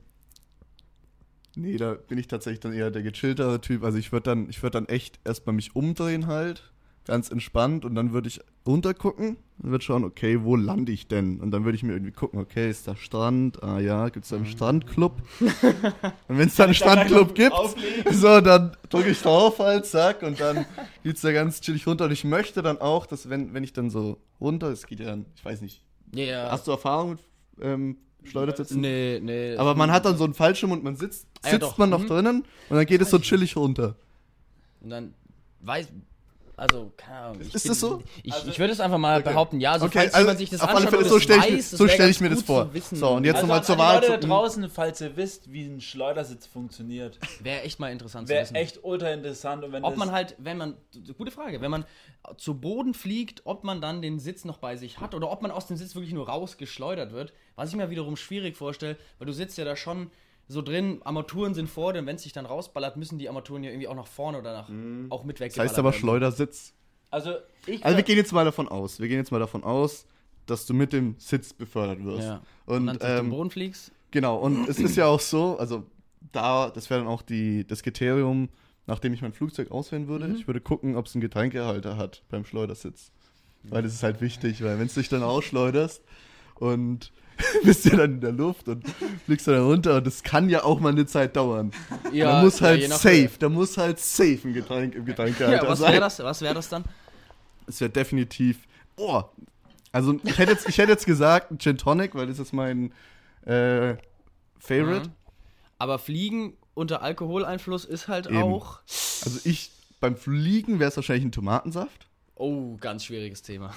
[1.54, 3.84] Nee, da bin ich tatsächlich dann eher der gechilltere Typ.
[3.84, 6.72] Also, ich würde dann, ich würd dann echt erstmal mich umdrehen halt.
[7.06, 7.84] Ganz entspannt.
[7.84, 11.40] Und dann würde ich runtergucken und würde schauen, okay, wo lande ich denn?
[11.40, 13.62] Und dann würde ich mir irgendwie gucken, okay, ist da Strand?
[13.62, 15.20] Ah ja, gibt es da einen Strandclub?
[15.40, 17.56] und wenn es da einen Strandclub gibt,
[18.10, 20.66] so, dann drücke ich drauf halt, zack, und dann
[21.02, 22.04] geht's da ganz chillig runter.
[22.04, 25.06] Und ich möchte dann auch, dass wenn, wenn ich dann so runter, es geht ja
[25.06, 25.82] dann, ich weiß nicht,
[26.14, 26.50] Ja, ja.
[26.52, 27.20] hast du Erfahrung mit
[27.62, 28.80] ähm, Schleudersitzen?
[28.80, 29.56] Nee, nee.
[29.56, 31.78] Aber man hat dann so einen Fallschirm und man sitzt, Ah ja, sitzt doch.
[31.78, 32.06] man noch Mhm.
[32.08, 33.96] drinnen und dann geht es so chillig runter.
[34.82, 35.14] Und dann
[35.62, 35.88] weiß.
[36.60, 37.40] Also, keine Ahnung.
[37.40, 38.02] Ich Ist bin- das so?
[38.22, 39.30] Ich, Also- ich würde es einfach mal Okay.
[39.30, 39.72] behaupten, ja.
[39.72, 41.56] Also, Okay, falls also jemand sich das auf alle Fälle, so es stell ich mir-
[41.56, 42.70] weiß, das so wäre stell ich mir das vor.
[42.74, 42.96] zu.
[42.96, 43.94] So, und jetzt Also nochmal zur Wahl.
[43.94, 48.28] Leute da zu- draußen, falls ihr wisst, wie ein Schleudersitz funktioniert, Wäre echt mal interessant
[48.28, 48.54] zu wäre wissen.
[48.56, 49.64] echt ultra interessant.
[49.64, 50.76] Und wenn Ob das, man halt, wenn man,
[51.16, 51.86] gute Frage, wenn man
[52.36, 55.50] zu Boden fliegt, ob man dann den Sitz noch bei sich hat oder ob man
[55.50, 57.32] aus dem Sitz wirklich nur rausgeschleudert wird.
[57.56, 60.10] Was ich mir wiederum schwierig vorstelle, weil du sitzt ja da schon
[60.50, 63.62] so drin, Armaturen sind vor dir und wenn es sich dann rausballert, müssen die Armaturen
[63.62, 64.68] ja irgendwie auch nach vorne oder nach
[65.10, 66.00] auch mit Das weggeballert heißt aber werden.
[66.00, 66.74] Schleudersitz.
[67.10, 67.34] Also,
[67.66, 67.84] ich.
[67.84, 69.00] Also wir gehen jetzt mal davon aus.
[69.00, 70.06] Wir gehen jetzt mal davon aus,
[70.46, 72.28] dass du mit dem Sitz befördert wirst.
[72.28, 72.42] Ja.
[72.66, 73.92] Und, Und, dann ähm, Boden fliegst.
[74.10, 75.86] genau, und es ist ja auch so, also
[76.32, 78.48] da, das wäre dann auch die, das Kriterium,
[78.86, 80.26] nachdem ich mein Flugzeug auswählen würde.
[80.26, 80.34] Mhm.
[80.34, 83.12] Ich würde gucken, ob es einen Getränkehalter hat beim Schleudersitz.
[83.62, 86.02] Weil das ist halt wichtig, weil wenn du dich dann ausschleuderst
[86.54, 87.12] und
[87.64, 88.84] bist ja dann in der Luft und
[89.26, 91.72] fliegst dann runter und das kann ja auch mal eine Zeit dauern.
[92.12, 95.68] da muss ja, halt nach safe, da muss halt safe ein Getränk im Getränkehalter Ja,
[95.68, 95.92] was sein.
[95.92, 96.84] wäre das, was wär das dann?
[97.66, 98.58] Es wäre definitiv.
[98.96, 99.22] Oh!
[99.92, 102.92] Also ich hätte jetzt, ich hätte jetzt gesagt ein Gin Tonic, weil das ist mein
[103.44, 103.94] äh,
[104.58, 105.08] Favorite.
[105.08, 105.14] Mhm.
[105.78, 108.42] Aber Fliegen unter Alkoholeinfluss ist halt Eben.
[108.42, 108.80] auch.
[109.24, 112.06] Also ich beim Fliegen wäre es wahrscheinlich ein Tomatensaft.
[112.34, 113.74] Oh, ganz schwieriges Thema.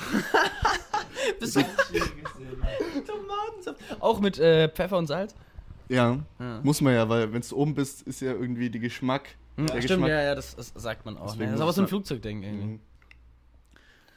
[1.40, 1.62] Bist du
[3.64, 4.02] Tomatensaft.
[4.02, 5.36] Auch mit äh, Pfeffer und Salz?
[5.90, 6.60] Ja, Ja.
[6.64, 9.36] muss man ja, weil wenn du oben bist, ist ja irgendwie die Geschmack.
[9.58, 11.26] Hm, der stimmt, Geschmack- ja, ja, das, das sagt man auch.
[11.32, 11.52] Deswegen Ne?
[11.52, 12.66] Das ist aber so ein Flugzeugding irgendwie.
[12.66, 12.80] Mhm.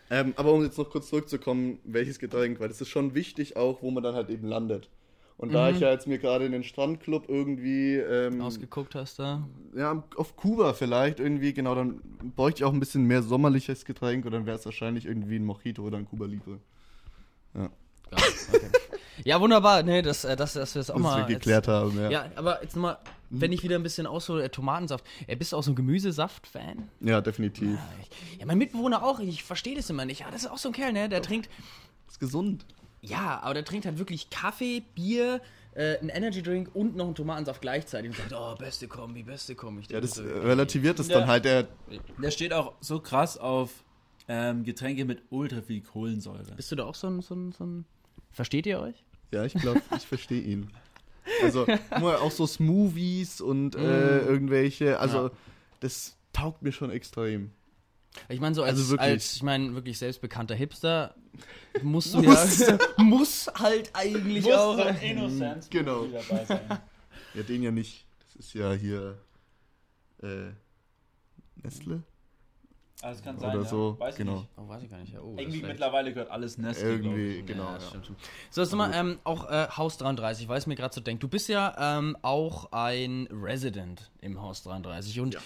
[0.08, 3.82] Ähm, aber um jetzt noch kurz zurückzukommen, welches Getränk, weil das ist schon wichtig auch,
[3.82, 4.88] wo man dann halt eben landet.
[5.36, 5.74] Und da Mhm.
[5.74, 9.46] ich ja jetzt mir gerade in den Strandclub irgendwie ähm, Ausgeguckt hast da.
[9.74, 12.00] ja, auf Kuba vielleicht irgendwie, genau, dann
[12.36, 15.44] bräuchte ich auch ein bisschen mehr sommerliches Getränk und dann wäre es wahrscheinlich irgendwie ein
[15.44, 16.58] Mojito oder ein Cuba Libre.
[17.54, 17.68] Ja,
[18.12, 18.60] okay.
[19.24, 19.82] Ja wunderbar.
[19.82, 21.28] Nee, das, äh, das, dass wir das auch Dass mal.
[21.28, 22.02] wir geklärt haben, ja.
[22.04, 22.98] Jetzt, ja, aber jetzt mal,
[23.30, 25.04] wenn ich wieder ein bisschen aushole, äh, Tomatensaft.
[25.26, 26.88] Äh, bist du auch so ein Gemüsesaft-Fan?
[27.00, 27.70] Ja, definitiv.
[27.74, 29.18] Ja, ich- ja, mein Mitbewohner auch.
[29.20, 30.20] Ich verstehe das immer nicht.
[30.20, 31.08] Ja, das ist auch so ein Kerl, ne?
[31.08, 31.48] Der trinkt.
[32.08, 32.64] Ist gesund.
[33.02, 35.40] Ja, aber der trinkt halt wirklich Kaffee, Bier,
[35.74, 38.10] äh, einen Energy-Drink und noch einen Tomatensaft gleichzeitig.
[38.10, 39.82] Und sagt, oh, beste Kombi, beste Kombi.
[39.82, 41.44] Ich Ja, das so, relativiert es dann halt.
[41.44, 41.66] Der,
[42.18, 43.70] Der steht auch so krass auf
[44.28, 46.42] ähm, Getränke mit ultra viel Kohlensäure.
[46.56, 47.84] Bist du da auch so ein, so ein, so ein.
[48.36, 49.02] Versteht ihr euch?
[49.32, 50.70] ja, ich glaube, ich verstehe ihn.
[51.42, 55.30] Also, auch so Smoothies und äh, irgendwelche, also, Ja.
[55.80, 57.50] das taugt mir schon extrem.
[58.28, 59.10] Ich meine, so als, Also wirklich.
[59.10, 61.14] als ich meine, wirklich selbstbekannter Hipster
[61.82, 62.46] musst du ja.
[62.98, 64.78] muss halt eigentlich auch.
[65.02, 66.04] Innocence Genau.
[66.04, 66.78] muss dabei sein.
[67.34, 68.06] Ja, den ja nicht.
[68.26, 69.18] Das ist ja hier
[70.22, 70.50] äh,
[71.62, 72.02] Nestle
[73.02, 73.68] Also es kann sein, oder ja.
[73.68, 73.96] so.
[73.98, 74.38] Weiß ich genau.
[74.38, 74.48] nicht.
[74.56, 75.12] Oh, weiß ich gar nicht.
[75.12, 76.92] Ja, oh, Irgendwie mittlerweile gehört alles Nestle.
[76.92, 77.72] Irgendwie, genau.
[77.72, 78.10] Ja, stimmt.
[78.50, 81.22] So, jetzt mal ähm, auch äh, Haus 33, weil es mir gerade so denkt.
[81.22, 85.36] Du bist ja ähm, auch ein Resident im Haus 33 und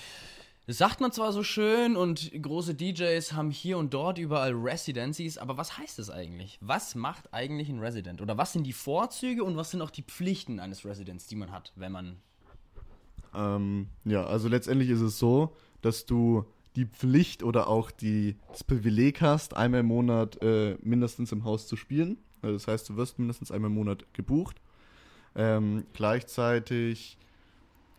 [0.66, 5.36] das sagt man zwar so schön und große DJs haben hier und dort überall Residencies,
[5.36, 6.58] aber was heißt das eigentlich?
[6.60, 8.20] Was macht eigentlich ein Resident?
[8.20, 11.50] Oder was sind die Vorzüge und was sind auch die Pflichten eines Residents, die man
[11.50, 12.16] hat, wenn man
[13.34, 16.44] Ähm, ja, also letztendlich ist es so, dass du
[16.76, 21.66] die Pflicht oder auch die, das Privileg hast, einmal im Monat äh, mindestens im Haus
[21.66, 22.18] zu spielen.
[22.42, 24.61] Also das heißt, du wirst mindestens einmal im Monat gebucht.
[25.35, 27.18] Ähm, gleichzeitig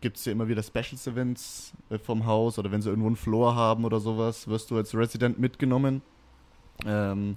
[0.00, 3.16] gibt es ja immer wieder Special Events äh, vom Haus oder wenn sie irgendwo einen
[3.16, 6.02] Floor haben oder sowas, wirst du als Resident mitgenommen.
[6.84, 7.36] Ähm,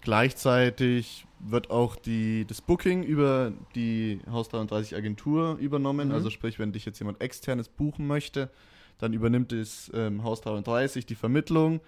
[0.00, 6.08] gleichzeitig wird auch die, das Booking über die Haus 33 Agentur übernommen.
[6.08, 6.14] Mhm.
[6.14, 8.50] Also sprich, wenn dich jetzt jemand externes buchen möchte,
[8.98, 11.80] dann übernimmt es ähm, Haus 33 die Vermittlung.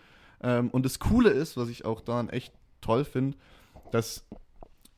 [0.42, 3.36] Ähm, und das Coole ist, was ich auch daran echt toll finde,
[3.92, 4.24] dass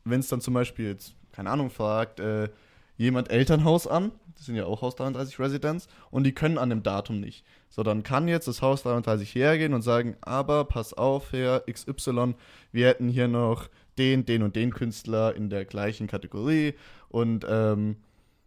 [0.05, 2.49] wenn es dann zum Beispiel jetzt, keine Ahnung, fragt, äh,
[2.97, 6.83] jemand Elternhaus an, das sind ja auch Haus 33 Residents, und die können an dem
[6.83, 7.45] Datum nicht.
[7.69, 12.35] So, dann kann jetzt das Haus 33 hergehen und sagen, aber pass auf, Herr XY,
[12.73, 13.69] wir hätten hier noch
[13.99, 16.75] den, den und den Künstler in der gleichen Kategorie
[17.09, 17.97] und ähm,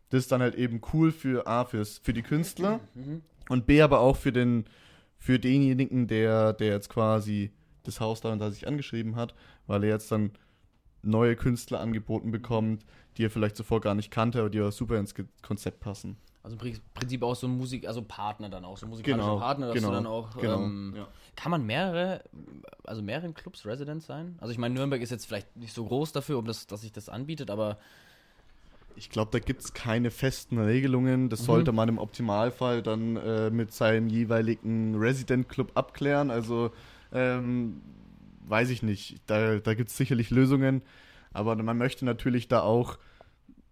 [0.10, 2.80] das ist dann halt eben cool für A, fürs, für die Künstler
[3.50, 4.66] und B, aber auch für den,
[5.18, 7.52] für denjenigen, der, der jetzt quasi
[7.84, 9.34] das Haus 33 angeschrieben hat,
[9.68, 10.32] weil er jetzt dann
[11.04, 12.86] neue Künstler angeboten bekommt,
[13.18, 16.16] die er vielleicht zuvor gar nicht kannte, aber die aber super ins Konzept passen.
[16.44, 19.40] also im Pri- Prinzip auch so ein Musik, also Partner dann auch, so musikalische Genau,
[19.40, 21.08] Partner, dass genau, du dann auch genau, ähm, ja.
[21.36, 22.24] Kann man mehrere,
[22.84, 24.36] also mehreren Clubs Resident sein?
[24.40, 26.92] Also ich meine, Nürnberg ist jetzt vielleicht nicht so groß dafür, um das, dass sich
[26.92, 27.78] das anbietet, aber
[28.96, 31.24] Ich glaube, da gibt es keine festen Regelungen.
[31.24, 31.30] Mhm.
[31.30, 36.32] Das sollte man im Optimalfall dann äh, mit seinem jeweiligen Resident Club abklären.
[36.32, 36.72] Also
[37.14, 37.82] ähm,
[38.48, 39.18] weiß ich nicht.
[39.28, 40.82] Da, da gibt es sicherlich Lösungen.
[41.34, 42.98] Aber man möchte natürlich da auch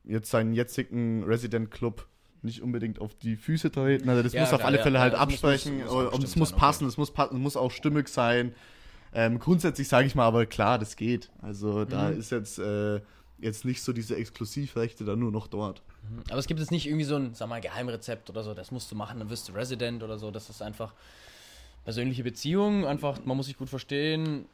[0.06, 2.08] jetzt seinen jetzigen Resident Club
[2.42, 4.08] nicht unbedingt auf die Füße treten.
[4.10, 4.84] Also das Ja, muss auf alle ja.
[4.84, 7.58] Fälle Ja, halt muss- absprechen muss- muss und abgestimmt es muss passen, es muss, muss
[7.58, 8.54] auch stimmig sein.
[9.14, 11.30] Ähm, grundsätzlich sage ich mal, aber klar, das geht.
[11.42, 12.20] Also da Mhm.
[12.20, 13.02] ist jetzt, äh,
[13.42, 15.82] jetzt nicht so diese Exklusivrechte dann nur noch dort.
[16.30, 18.92] Aber es gibt jetzt nicht irgendwie so ein, sag mal, Geheimrezept oder so, das musst
[18.92, 20.32] du machen, dann wirst du Resident oder so.
[20.32, 20.94] Das ist einfach
[21.84, 24.46] persönliche Beziehung, einfach, man muss sich gut verstehen.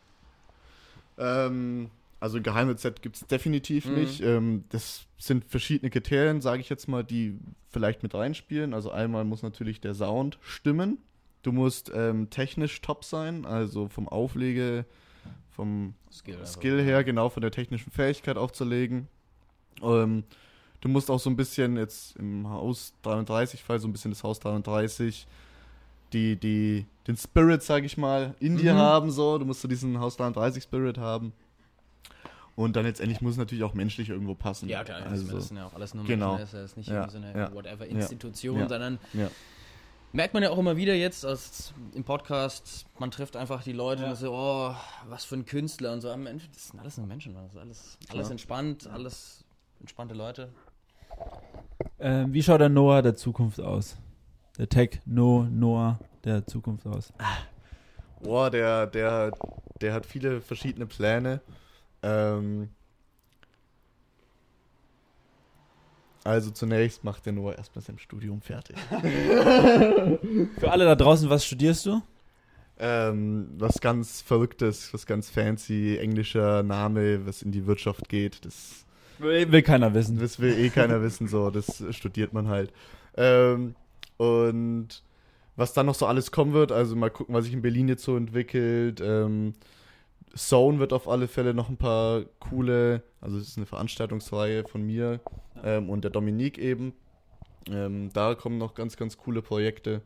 [1.17, 3.93] Ähm, also ein Geheimrezept gibt es definitiv Mhm.
[3.95, 4.21] nicht.
[4.21, 7.38] Ähm, das sind verschiedene Kriterien, sage ich jetzt mal, die
[7.69, 8.74] vielleicht mit reinspielen.
[8.74, 10.98] Also einmal muss natürlich der Sound stimmen.
[11.43, 14.86] Du musst ähm, technisch top sein, also vom Auflege,
[15.52, 16.46] vom Skill.
[16.46, 19.08] Skill her, genau von der technischen Fähigkeit aufzulegen.
[19.82, 20.24] Ähm,
[20.82, 24.40] du musst auch so ein bisschen jetzt im Haus 33-Fall, so ein bisschen das Haus
[24.40, 25.28] 33,
[26.14, 28.78] die, die, den Spirit, sag ich mal, in dir Mhm.
[28.80, 29.38] haben, so.
[29.38, 31.34] Du musst so diesen Haus 33 Spirit haben.
[32.56, 34.70] Und dann letztendlich muss es natürlich auch menschlich irgendwo passen.
[34.70, 36.38] Ja, klar, also, das sind ja auch alles nur genau.
[36.38, 38.70] Menschen, das ist nicht Ja, irgendwie so eine ja, whatever Institution, ja.
[38.70, 39.30] sondern ja.
[40.15, 44.04] Merkt man ja auch immer wieder jetzt als im Podcast, man trifft einfach die Leute
[44.04, 44.10] Ja.
[44.12, 44.73] und so, oh,
[45.08, 46.10] was für ein Künstler und so.
[46.10, 49.43] Am Ende, das sind alles nur Menschen, das ist alles, alles entspannt, alles
[49.82, 50.49] entspannte Leute.
[51.99, 53.97] Ähm, wie schaut der Noah der Zukunft aus?
[54.58, 57.12] Der Techno-Noah der Zukunft aus.
[58.21, 59.32] Boah, der, der,
[59.82, 61.41] der hat viele verschiedene Pläne.
[62.01, 62.69] Ähm,
[66.26, 68.76] also zunächst macht der Noah erstmal sein Studium fertig.
[70.60, 72.02] Für alle da draußen, was studierst du?
[72.80, 78.44] Ähm, was ganz Verrücktes, was ganz fancy, englischer Name, was in die Wirtschaft geht.
[78.44, 78.86] Das,
[79.20, 80.18] Will, will keiner wissen.
[80.18, 82.74] das will eh keiner wissen, so, das studiert man halt.
[83.16, 83.76] Ähm,
[84.18, 85.04] und
[85.56, 88.04] was dann noch so alles kommen wird, also mal gucken, was sich in Berlin jetzt
[88.04, 89.00] so entwickelt.
[89.00, 89.54] Ähm,
[90.38, 94.86] Zone wird auf alle Fälle noch ein paar coole, also es ist eine Veranstaltungsreihe von
[94.86, 95.21] mir
[95.63, 96.93] ähm, und der Dominik eben.
[97.69, 100.02] Ähm, da kommen noch ganz, ganz coole Projekte.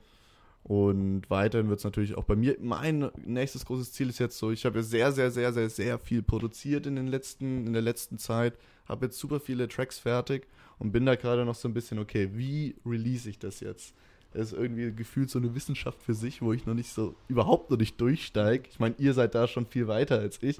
[0.63, 2.57] Und weiterhin wird es natürlich auch bei mir.
[2.59, 5.99] Mein nächstes großes Ziel ist jetzt so, ich habe ja sehr, sehr, sehr, sehr, sehr
[5.99, 8.53] viel produziert in den letzten, in der letzten Zeit.
[8.87, 12.29] Habe jetzt super viele Tracks fertig und bin da gerade noch so ein bisschen, okay,
[12.33, 13.95] wie release ich das jetzt?
[14.33, 17.71] Das ist irgendwie gefühlt so eine Wissenschaft für sich, wo ich noch nicht so, überhaupt
[17.71, 18.69] noch nicht durchsteige.
[18.69, 20.59] Ich meine, ihr seid da schon viel weiter als ich,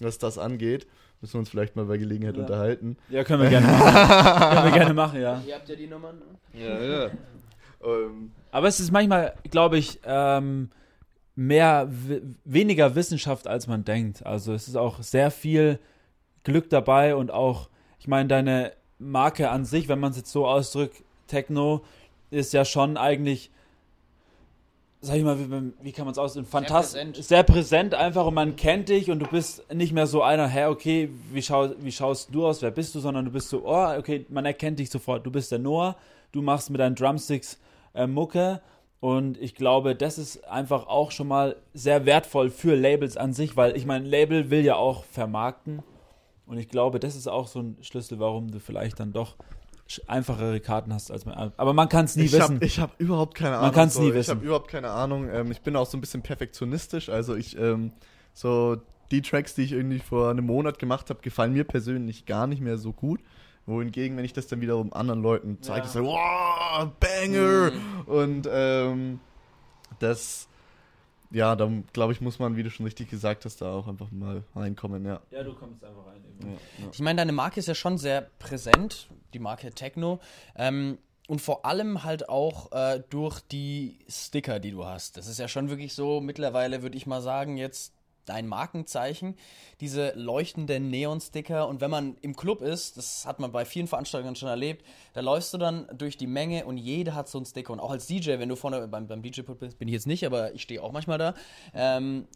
[0.00, 0.86] was das angeht.
[1.20, 2.42] Müssen wir uns vielleicht mal bei Gelegenheit Ja.
[2.42, 2.96] unterhalten.
[3.10, 4.50] Ja, können wir gerne machen.
[4.54, 5.42] können wir gerne machen, ja.
[5.46, 6.20] Ihr habt ja die Nummern.
[6.54, 7.10] Ja, ja.
[7.84, 10.70] ähm, Aber es ist manchmal, glaube ich, ähm,
[11.34, 14.24] mehr, we- weniger Wissenschaft, als man denkt.
[14.24, 15.78] Also es ist auch sehr viel
[16.44, 20.46] Glück dabei und auch, ich meine, deine Marke an sich, wenn man es jetzt so
[20.46, 21.82] ausdrückt, Techno,
[22.30, 23.50] ist ja schon eigentlich,
[25.00, 27.24] sag ich mal, wie, wie kann man es ausdrücken, fantastisch, präsent.
[27.24, 30.66] sehr präsent einfach und man kennt dich und du bist nicht mehr so einer, hä,
[30.66, 33.96] okay, wie, schau, wie schaust du aus, wer bist du, sondern du bist so, oh,
[33.98, 35.96] okay, man erkennt dich sofort, du bist der Noah,
[36.32, 37.58] du machst mit deinen Drumsticks
[37.94, 38.60] äh, Mucke
[39.00, 43.56] und ich glaube, das ist einfach auch schon mal sehr wertvoll für Labels an sich,
[43.56, 45.82] weil ich meine, Label will ja auch vermarkten
[46.46, 49.36] und ich glaube, das ist auch so ein Schlüssel, warum du vielleicht dann doch
[50.06, 51.52] einfachere Karten hast als man.
[51.56, 52.42] Aber man kann es nie ich wissen.
[52.56, 53.72] habe ich hab überhaupt keine Ahnung.
[53.72, 54.02] kann's so.
[54.02, 54.30] nie Ich wissen.
[54.36, 55.28] habe überhaupt keine Ahnung.
[55.30, 57.08] Ähm, ich bin auch so ein bisschen perfektionistisch.
[57.08, 57.92] Also ich, ähm,
[58.34, 58.76] so
[59.10, 62.60] die Tracks, die ich irgendwie vor einem Monat gemacht habe, gefallen mir persönlich gar nicht
[62.60, 63.20] mehr so gut.
[63.66, 65.84] Wohingegen, wenn ich das dann wiederum anderen Leuten zeige, Ja.
[65.86, 67.72] ist so, wow, Banger!
[68.06, 69.18] Und ähm,
[69.98, 70.48] das,
[71.36, 74.10] ja, dann glaube ich, muss man, wie du schon richtig gesagt hast, da auch einfach
[74.10, 75.20] mal reinkommen, ja.
[75.30, 76.22] ja, du kommst einfach rein.
[76.40, 76.90] ja, ja.
[76.90, 80.18] Ich meine, deine Marke ist ja schon sehr präsent, die Marke Techno.
[80.56, 80.96] Ähm,
[81.28, 85.18] und vor allem halt auch äh, durch die Sticker, die du hast.
[85.18, 87.92] Das ist ja schon wirklich so, mittlerweile würde ich mal sagen, jetzt
[88.28, 89.36] dein Markenzeichen,
[89.80, 91.68] diese leuchtenden Neon-Sticker.
[91.68, 94.84] Und wenn man im Club ist, das hat man bei vielen Veranstaltungen schon erlebt,
[95.14, 97.72] da läufst du dann durch die Menge und jeder hat so einen Sticker.
[97.72, 100.26] Und auch als DJ, wenn du vorne beim, beim DJ-Pult bist, bin ich jetzt nicht,
[100.26, 101.34] aber ich stehe auch manchmal da.
[101.74, 102.26] Ähm,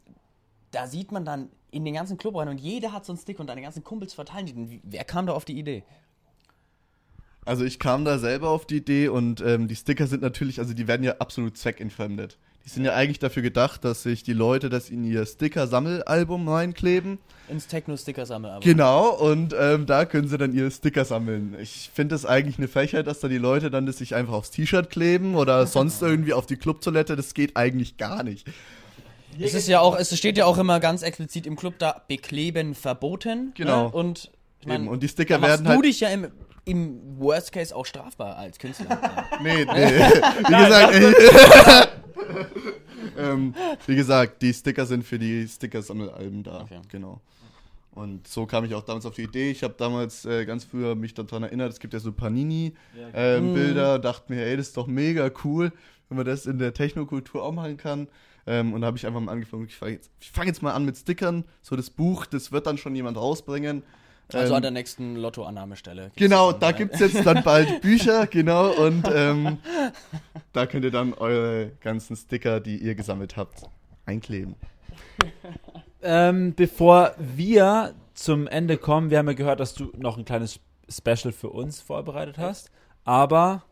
[0.70, 3.38] da sieht man dann in den ganzen Club rein und jeder hat so einen Stick
[3.40, 4.80] und deine ganzen Kumpels verteilen die.
[4.84, 5.84] Wer kam da auf die Idee?
[7.44, 10.74] Also ich kam da selber auf die Idee und ähm, die Sticker sind natürlich, also
[10.74, 12.38] die werden ja absolut zweckentfremdet.
[12.64, 17.18] Die sind ja eigentlich dafür gedacht, dass sich die Leute das in ihr Sticker-Sammelalbum reinkleben.
[17.48, 18.62] Ins Techno-Sticker-Sammelalbum.
[18.62, 21.56] Genau, und ähm, da können sie dann ihre Sticker sammeln.
[21.60, 24.50] Ich finde das eigentlich eine Frechheit, dass da die Leute dann das sich einfach aufs
[24.50, 27.16] T-Shirt kleben oder sonst irgendwie auf die Clubtoilette.
[27.16, 28.46] Das geht eigentlich gar nicht.
[29.38, 32.74] Es ist ja auch, es steht ja auch immer ganz explizit im Club da, bekleben
[32.74, 33.52] verboten.
[33.56, 33.84] Genau.
[33.84, 33.90] Ne?
[33.92, 36.28] Und ich Eben, mein, und die Sticker werden du halt- dich ja im,
[36.66, 38.98] im Worst Case auch strafbar als Künstler.
[39.42, 39.64] Nee, nee.
[39.74, 41.99] Wie gesagt, ey,
[43.18, 43.54] ähm,
[43.86, 46.62] wie gesagt, die Sticker sind für die Sticker-Sammelalben da.
[46.62, 46.80] Okay.
[46.88, 47.20] Genau.
[47.92, 49.50] Und so kam ich auch damals auf die Idee.
[49.50, 54.32] Ich habe damals äh, ganz früher mich daran erinnert, es gibt ja so Panini-Bilder, dachte
[54.32, 55.72] mir, ey, das ist doch mega cool,
[56.08, 58.08] wenn man das in der Technokultur auch machen kann.
[58.46, 60.72] Ähm, und da habe ich einfach mal angefangen, ich fange jetzt, ich fang jetzt mal
[60.72, 61.44] an mit Stickern.
[61.62, 63.82] So das Buch, das wird dann schon jemand rausbringen.
[64.34, 66.10] Also Ähm, an der nächsten Lottoannahmestelle.
[66.16, 69.58] Genau, da dann, gibt es jetzt dann bald Bücher, genau, und ähm,
[70.52, 73.62] da könnt ihr dann eure ganzen Sticker, die ihr gesammelt habt,
[74.06, 74.54] einkleben.
[76.02, 80.60] Ähm, bevor wir zum Ende kommen, wir haben ja gehört, dass du noch ein kleines
[80.88, 82.70] Special für uns vorbereitet hast.
[83.04, 83.62] Aber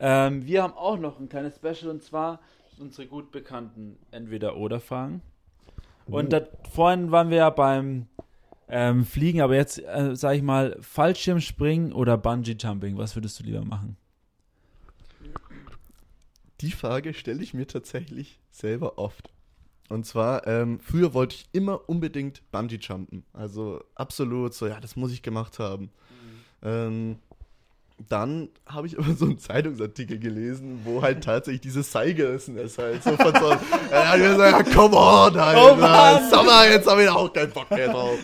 [0.00, 2.40] ähm, wir haben auch noch ein kleines Special und zwar
[2.78, 5.22] unsere gut bekannten Entweder-Oder-Fragen.
[6.06, 6.40] Und da,
[6.70, 8.06] vorhin waren wir ja beim
[8.68, 12.96] ähm, Fliegen, aber jetzt äh, sag ich mal Fallschirmspringen oder Bungee-Jumping.
[12.98, 13.96] Was würdest du lieber machen?
[16.60, 19.30] Die Frage stelle ich mir tatsächlich selber oft.
[19.88, 23.24] Und zwar, ähm, früher wollte ich immer unbedingt Bungee jumpen.
[23.32, 25.90] Also absolut so, ja, das muss ich gemacht haben.
[26.62, 27.18] Ähm,
[28.08, 32.76] dann habe ich aber so einen Zeitungsartikel gelesen, wo halt tatsächlich dieses Seil gerissen ist
[32.76, 33.02] halt.
[33.02, 33.50] So von so,
[33.90, 35.72] er hat gesagt, ja, come on, Alter.
[35.72, 36.30] Oh Mann.
[36.30, 38.18] Sommer, jetzt habe ich auch keinen Bock mehr drauf.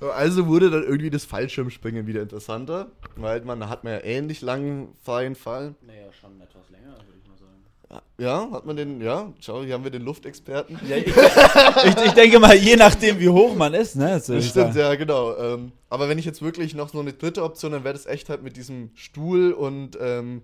[0.00, 4.94] Also wurde dann irgendwie das Fallschirmspringen wieder interessanter, weil man hat man ja ähnlich langen
[5.02, 5.74] freien Fall.
[5.84, 8.02] Naja, schon etwas länger, würde ich mal sagen.
[8.18, 10.78] Ja, hat man den, ja, schau, hier haben wir den Luftexperten.
[10.88, 14.20] Ja, ich, ich, ich denke mal, je nachdem, wie hoch man ist, ne?
[14.20, 15.36] So Das ist stimmt, ja, genau.
[15.36, 18.28] Ähm, aber wenn ich jetzt wirklich noch so eine dritte Option, dann wäre das echt
[18.28, 20.42] halt mit diesem Stuhl und ähm,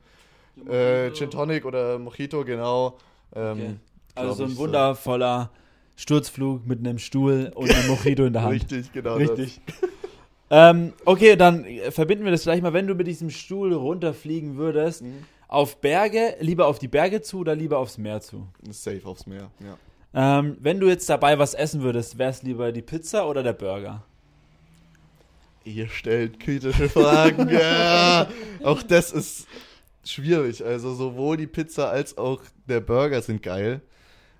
[0.69, 2.99] äh, Gin Tonic oder Mojito, genau.
[3.35, 3.79] Ähm,
[4.17, 4.27] Okay.
[4.27, 5.51] Also so ein wundervoller
[5.97, 8.55] Sturzflug mit einem Stuhl und einem Mojito in der Hand.
[8.73, 9.15] Richtig, genau.
[9.17, 9.61] Richtig.
[10.51, 12.73] Ähm, okay, dann verbinden wir das gleich mal.
[12.73, 15.25] Wenn du mit diesem Stuhl runterfliegen würdest, Mhm.
[15.49, 18.47] auf Berge, lieber auf die Berge zu oder lieber aufs Meer zu?
[18.71, 19.77] Safe aufs Meer, ja.
[20.39, 23.53] Ähm, wenn du jetzt dabei was essen würdest, wäre es lieber die Pizza oder der
[23.53, 24.05] Burger?
[25.65, 27.49] Ihr stellt kritische Fragen.
[27.49, 28.29] ja.
[28.63, 29.47] Auch das ist
[30.05, 30.65] schwierig.
[30.65, 33.81] Also sowohl die Pizza als auch der Burger sind geil.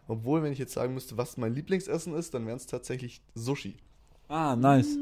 [0.07, 3.77] Obwohl, wenn ich jetzt sagen müsste, was mein Lieblingsessen ist, dann wären es tatsächlich Sushi.
[4.29, 4.99] Ah, nice.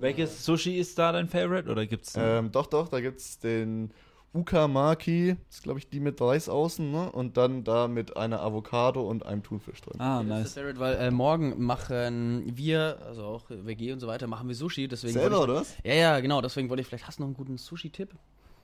[0.00, 2.14] Welches Sushi ist da dein Favorite oder gibt's?
[2.16, 3.90] Ähm, doch, doch, da gibt es den
[4.34, 7.10] Ukamaki, das ist glaube ich die mit Reis außen, ne?
[7.12, 10.00] Und dann da mit einer Avocado und einem Thunfisch drin.
[10.00, 10.46] ah, Das nice.
[10.48, 14.54] ist Favorite, weil äh, morgen machen wir, also auch WG und so weiter, machen wir
[14.56, 14.88] Sushi.
[14.88, 15.74] Deswegen Selber, wollte oder was?
[15.78, 16.40] ich, Ja, ja, genau.
[16.40, 18.10] Deswegen wollte ich, vielleicht hast du noch einen guten Sushi-Tipp?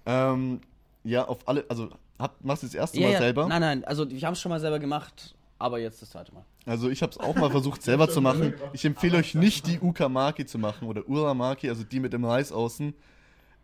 [0.06, 0.60] Ähm,
[1.04, 1.88] ja, auf alle, also
[2.18, 3.18] hab, machst du das erste Ja, Mal ja.
[3.20, 3.46] selber?
[3.46, 6.44] Nein, nein, also wir haben es schon mal selber gemacht, aber jetzt das zweite Mal.
[6.66, 8.54] Also ich habe es auch mal versucht selber zu machen.
[8.72, 12.50] Ich empfehle euch nicht die Ukamaki zu machen oder Uramaki, also die mit dem Reis
[12.50, 12.94] außen.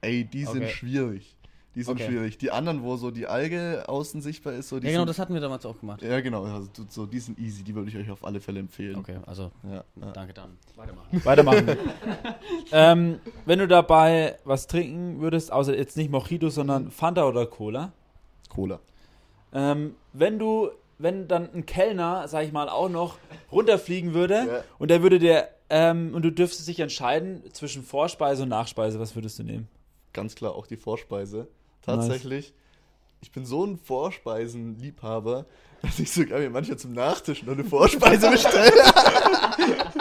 [0.03, 0.69] Ey, die sind Okay.
[0.73, 1.33] schwierig.
[1.75, 2.07] Die sind Okay.
[2.07, 2.39] schwierig.
[2.39, 5.19] Die anderen, wo so die Alge außen sichtbar ist, so die ja, genau, sind, das
[5.19, 6.01] hatten wir damals auch gemacht.
[6.03, 8.97] Ja, genau, also so, die sind easy, die würde ich euch auf alle Fälle empfehlen.
[8.97, 10.13] Okay, also Ja, ja.
[10.13, 10.57] danke dann.
[10.75, 11.25] Weitermachen.
[11.25, 11.77] Weitermachen.
[12.73, 17.93] ähm, wenn du dabei was trinken würdest, außer jetzt nicht Mojito, sondern Fanta oder Cola,
[18.49, 18.81] Cola.
[19.53, 23.19] ähm, wenn du, wenn dann ein Kellner, sag ich mal, auch noch
[23.53, 24.65] runterfliegen würde Ja.
[24.79, 29.15] und der würde dir, ähm, und du dürftest dich entscheiden zwischen Vorspeise und Nachspeise, was
[29.15, 29.69] würdest du nehmen?
[30.13, 31.49] Ganz klar auch die Vorspeise.
[31.83, 32.53] Tatsächlich.
[33.21, 35.47] Ich bin so ein Vorspeisenliebhaber,
[35.83, 38.73] dass ich sogar mir manchmal zum Nachtisch noch eine Vorspeise bestelle.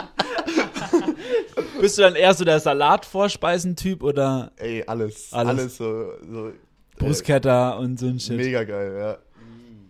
[1.80, 5.32] Bist du dann eher so der Salat-Vorspeisentyp oder Ey, alles.
[5.32, 5.58] Alles.
[5.60, 6.52] Alles, so, so äh,
[6.98, 8.36] Bruschetta und so ein Shit?
[8.36, 9.18] mega geil, ja.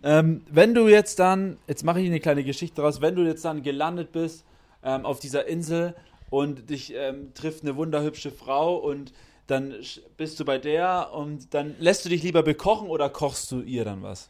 [0.07, 3.43] Ähm, wenn du jetzt dann, jetzt mache ich eine kleine Geschichte draus, wenn du jetzt
[3.43, 4.45] dann gelandet bist
[4.81, 5.95] ähm, auf dieser Insel
[6.29, 9.11] und dich ähm, trifft eine wunderhübsche Frau und
[9.47, 9.75] dann
[10.15, 13.83] bist du bei der und dann lässt du dich lieber bekochen oder kochst du ihr
[13.83, 14.29] dann was?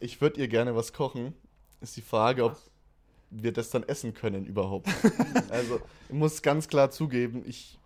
[0.00, 1.32] Ich würde ihr gerne was kochen.
[1.80, 2.56] Ist die Frage, ob
[3.30, 4.88] wir das dann essen können überhaupt.
[5.48, 7.78] also, ich muss ganz klar zugeben, ich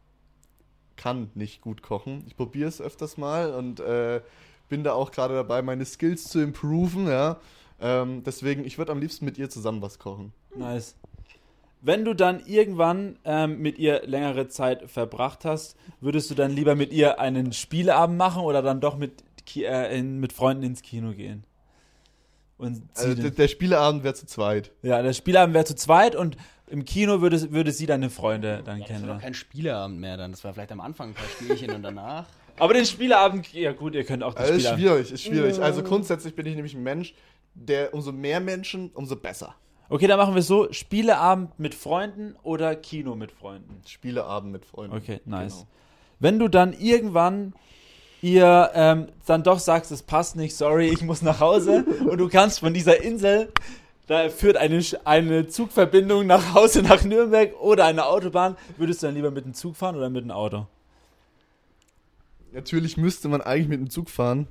[0.96, 2.24] kann nicht gut kochen.
[2.26, 4.22] Ich probiere es öfters mal und äh,
[4.70, 7.36] bin da auch gerade dabei, meine Skills zu improven, ja.
[7.80, 10.32] Ähm, deswegen, ich würde am liebsten mit ihr zusammen was kochen.
[10.56, 10.94] Nice.
[11.82, 16.74] Wenn du dann irgendwann ähm, mit ihr längere Zeit verbracht hast, würdest du dann lieber
[16.74, 19.22] mit ihr einen Spieleabend machen oder dann doch mit,
[19.56, 21.44] äh, in, mit Freunden ins Kino gehen?
[22.58, 24.72] Also, dann- der, der Spieleabend wäre zu zweit.
[24.82, 28.64] Ja, der Spielabend wäre zu zweit und im Kino würde, würde sie deine Freunde dann
[28.64, 29.22] Das war doch kennenlernen.
[29.22, 30.32] kein Spieleabend mehr dann.
[30.32, 32.26] Das war vielleicht am Anfang ein paar Spielchen und danach.
[32.60, 35.60] Aber den Spielabend, ja gut, ihr könnt auch den Also, ist schwierig, ist schwierig.
[35.60, 37.14] Also grundsätzlich bin ich nämlich ein Mensch,
[37.54, 39.54] der umso mehr Menschen, umso besser.
[39.88, 43.82] Okay, dann machen wir es so: Spieleabend mit Freunden oder Kino mit Freunden.
[43.86, 44.96] Spieleabend mit Freunden.
[44.96, 45.54] Okay, nice.
[45.54, 45.66] Genau.
[46.20, 47.54] Wenn du dann irgendwann
[48.22, 52.28] ihr ähm, dann doch sagst, es passt nicht, sorry, ich muss nach Hause und du
[52.28, 53.48] kannst von dieser Insel
[54.10, 58.56] da führt eine, eine Zugverbindung nach Hause nach Nürnberg oder eine Autobahn.
[58.76, 60.66] Würdest du dann lieber mit dem Zug fahren oder mit dem Auto?
[62.52, 64.46] Natürlich müsste man eigentlich mit dem Zug fahren.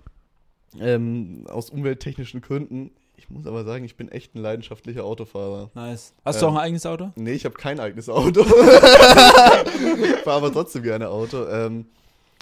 [0.80, 2.92] Ähm, aus umwelttechnischen Gründen.
[3.18, 5.72] Ich muss aber sagen, ich bin echt ein leidenschaftlicher Autofahrer.
[5.74, 6.14] Nice.
[6.24, 7.12] Hast du Ähm, auch ein eigenes Auto?
[7.16, 8.44] Nee, ich habe kein eigenes Auto.
[10.24, 11.46] Fahre aber trotzdem gerne Auto.
[11.48, 11.86] Ähm,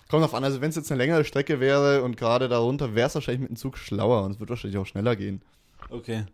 [0.10, 3.08] kommt drauf an, also wenn es jetzt eine längere Strecke wäre und gerade darunter, wäre
[3.08, 5.42] es wahrscheinlich mit dem Zug schlauer und es wird wahrscheinlich auch schneller gehen.
[5.90, 6.26] Okay.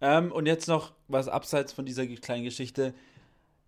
[0.00, 2.92] Ähm, und jetzt noch was abseits von dieser kleinen Geschichte.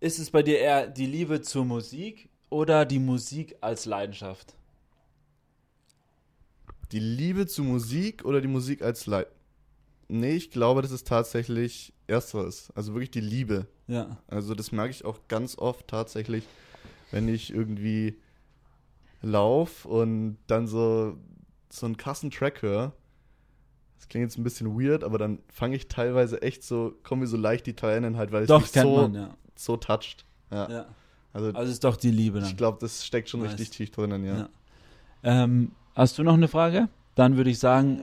[0.01, 4.55] Ist es bei dir eher die Liebe zur Musik oder die Musik als Leidenschaft?
[6.93, 9.29] Die Liebe zu Musik oder die Musik als Leid?
[10.09, 12.71] Nee, ich glaube, das ist tatsächlich ersteres.
[12.75, 13.67] Also wirklich die Liebe.
[13.87, 14.19] Ja.
[14.29, 16.45] Also das merke ich auch ganz oft tatsächlich,
[17.11, 18.19] wenn ich irgendwie
[19.23, 21.17] lauf und dann so,
[21.71, 22.93] so einen krassen Track höre.
[23.99, 27.27] Das klingt jetzt ein bisschen weird, aber dann fange ich teilweise echt so, kommen mir
[27.27, 29.35] so leicht die Tränen halt, weil es Doch, mich kennt so, man, ja.
[29.57, 30.27] so toucht.
[30.51, 30.71] Ja.
[30.71, 30.87] ja.
[31.33, 32.49] Also, Also ist doch die Liebe dann.
[32.49, 33.53] ich glaube, das steckt schon Nice.
[33.53, 34.37] richtig tief drinnen, ja.
[34.39, 34.49] Ja.
[35.23, 36.89] Ähm, hast du noch eine Frage?
[37.15, 38.03] Dann würde ich sagen,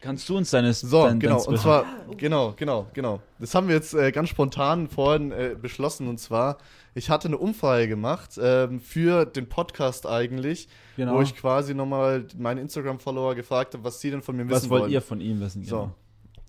[0.00, 1.86] kannst du uns deines So, dein, genau, dein und zwar,
[2.16, 3.20] genau, genau, genau.
[3.38, 6.58] Das haben wir jetzt äh, ganz spontan vorhin äh, beschlossen und zwar,
[6.94, 11.16] ich hatte eine Umfrage gemacht ähm, für den Podcast eigentlich, genau.
[11.16, 14.70] wo ich quasi nochmal meine Instagram-Follower gefragt habe, was sie denn von mir was wissen
[14.70, 14.92] wollt wollen.
[14.92, 15.64] ihr von ihm wissen?
[15.64, 15.90] So.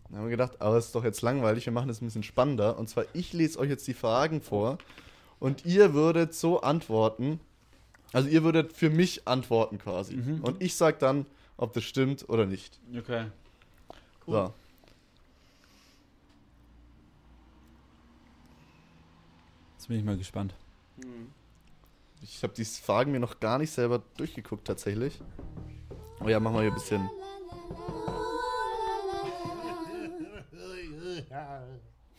[0.09, 2.23] Dann haben wir gedacht, aber es ist doch jetzt langweilig, wir machen das ein bisschen
[2.23, 2.77] spannender.
[2.77, 4.77] Und zwar, ich lese euch jetzt die Fragen vor
[5.39, 7.39] und ihr würdet so antworten,
[8.15, 10.15] also ihr würdet für mich antworten quasi.
[10.15, 10.41] Mhm.
[10.41, 11.25] Und ich sag dann,
[11.57, 12.79] ob das stimmt oder nicht.
[12.97, 13.25] Okay.
[14.25, 14.53] So.
[19.73, 20.55] Jetzt bin ich mal gespannt.
[22.21, 25.19] Ich habe die Fragen mir noch gar nicht selber durchgeguckt tatsächlich.
[26.21, 27.09] Oh ja, machen wir hier ein bisschen.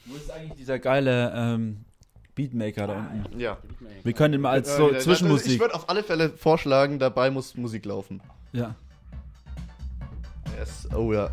[0.04, 1.85] Wo ist eigentlich dieser geile ähm,
[2.36, 2.92] Beatmaker da
[3.24, 3.40] unten?
[3.40, 3.56] Ja.
[4.04, 5.58] Wir können ihn mal als so Äh, Ich Zwischenmusik.
[5.58, 8.20] würde auf alle Fälle vorschlagen, dabei muss Musik laufen.
[8.52, 8.76] Ja.
[10.58, 10.86] Yes.
[10.94, 11.30] Oh ja.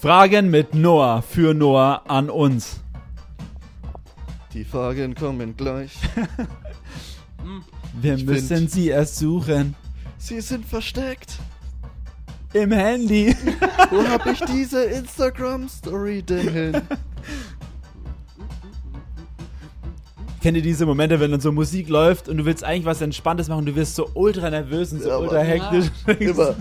[0.00, 2.80] Fragen mit Noah für Noah an uns.
[4.52, 5.92] Die Fragen kommen gleich.
[8.00, 9.74] Wir Ich müssen find- sie erst suchen.
[10.18, 11.38] Sie sind versteckt.
[12.52, 13.34] Im Handy.
[13.90, 16.82] Wo habe ich diese Instagram-Story denn hin?
[20.46, 23.48] Kennt ihr diese Momente, wenn dann so Musik läuft und du willst eigentlich was Entspanntes
[23.48, 25.86] machen, du wirst so ultra nervös und so Ja, ultra hektisch.
[26.20, 26.54] Immer.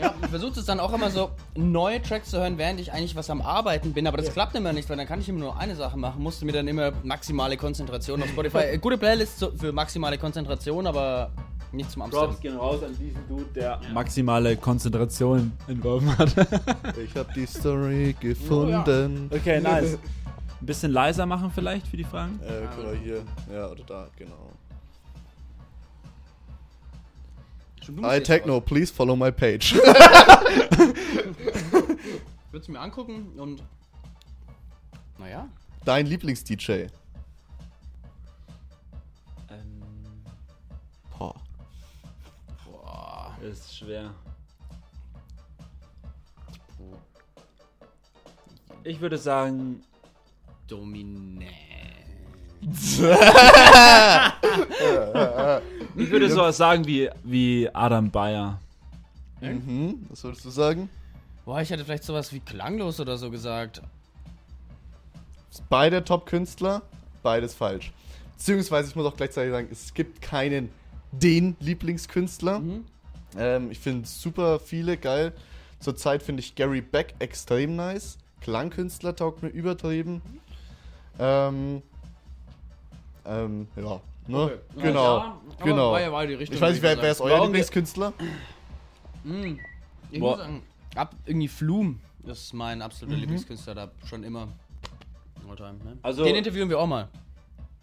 [0.00, 3.16] Ja, ich versuche es dann auch immer so, neue Tracks zu hören, während ich eigentlich
[3.16, 5.58] was am Arbeiten bin, aber das klappt immer nicht, weil dann kann ich immer nur
[5.58, 8.58] eine Sache machen, musste mir dann immer maximale Konzentration auf Spotify.
[8.58, 11.32] Äh, Gute Playlist für maximale Konzentration, aber
[11.72, 12.36] nicht zum Amsterdam.
[12.40, 16.32] gehen raus an diesen Dude, der maximale Konzentration entworfen hat.
[17.04, 19.28] Ich habe die Story gefunden.
[19.32, 19.98] Okay, nice.
[20.64, 22.40] Ein bisschen leiser machen vielleicht für die Fragen?
[22.40, 23.22] Äh, mal hier.
[23.52, 24.50] Ja, oder da, genau.
[27.84, 29.74] Du Hi Techno, please follow my page.
[32.46, 33.62] Ich würde es mir angucken und.
[35.18, 35.48] Naja.
[35.84, 36.86] Dein Lieblings-DJ.
[39.50, 39.82] Ähm,
[41.18, 41.34] Boah.
[42.64, 43.36] Boah.
[43.42, 44.14] ist schwer.
[48.84, 49.82] Ich würde sagen,
[50.66, 51.44] Dominant.
[55.96, 58.58] ich würde sowas sagen wie, wie Adam Bayer.
[59.40, 60.88] Mhm, was würdest du sagen?
[61.44, 63.82] Boah, ich hätte vielleicht sowas wie klanglos oder so gesagt.
[65.68, 66.82] Beide Top-Künstler,
[67.22, 67.92] beides falsch.
[68.36, 70.70] Beziehungsweise, ich muss auch gleichzeitig sagen, es gibt keinen
[71.12, 72.60] den Lieblingskünstler.
[72.60, 72.84] Mhm.
[73.36, 75.32] Ähm, ich finde super viele geil.
[75.80, 78.16] Zurzeit finde ich Gary Beck extrem nice.
[78.40, 80.22] Klangkünstler taugt mir übertrieben.
[81.18, 81.82] Ähm,
[83.26, 84.00] ähm, ja.
[84.26, 84.38] Ne?
[84.38, 84.54] Okay.
[84.80, 85.18] Genau.
[85.18, 85.92] Ja, genau.
[85.92, 88.12] War ja mal die Richtung, Ich weiß nicht, wer, wer ist euer Lieblingskünstler?
[89.24, 89.58] Hm.
[90.10, 90.30] Ich Boah.
[90.30, 90.62] muss sagen,
[90.94, 94.48] ab irgendwie Flum ist mein absoluter Lieblingskünstler da schon immer.
[95.48, 95.98] Alltime, ne?
[96.02, 97.08] Also- Den interviewen wir auch mal.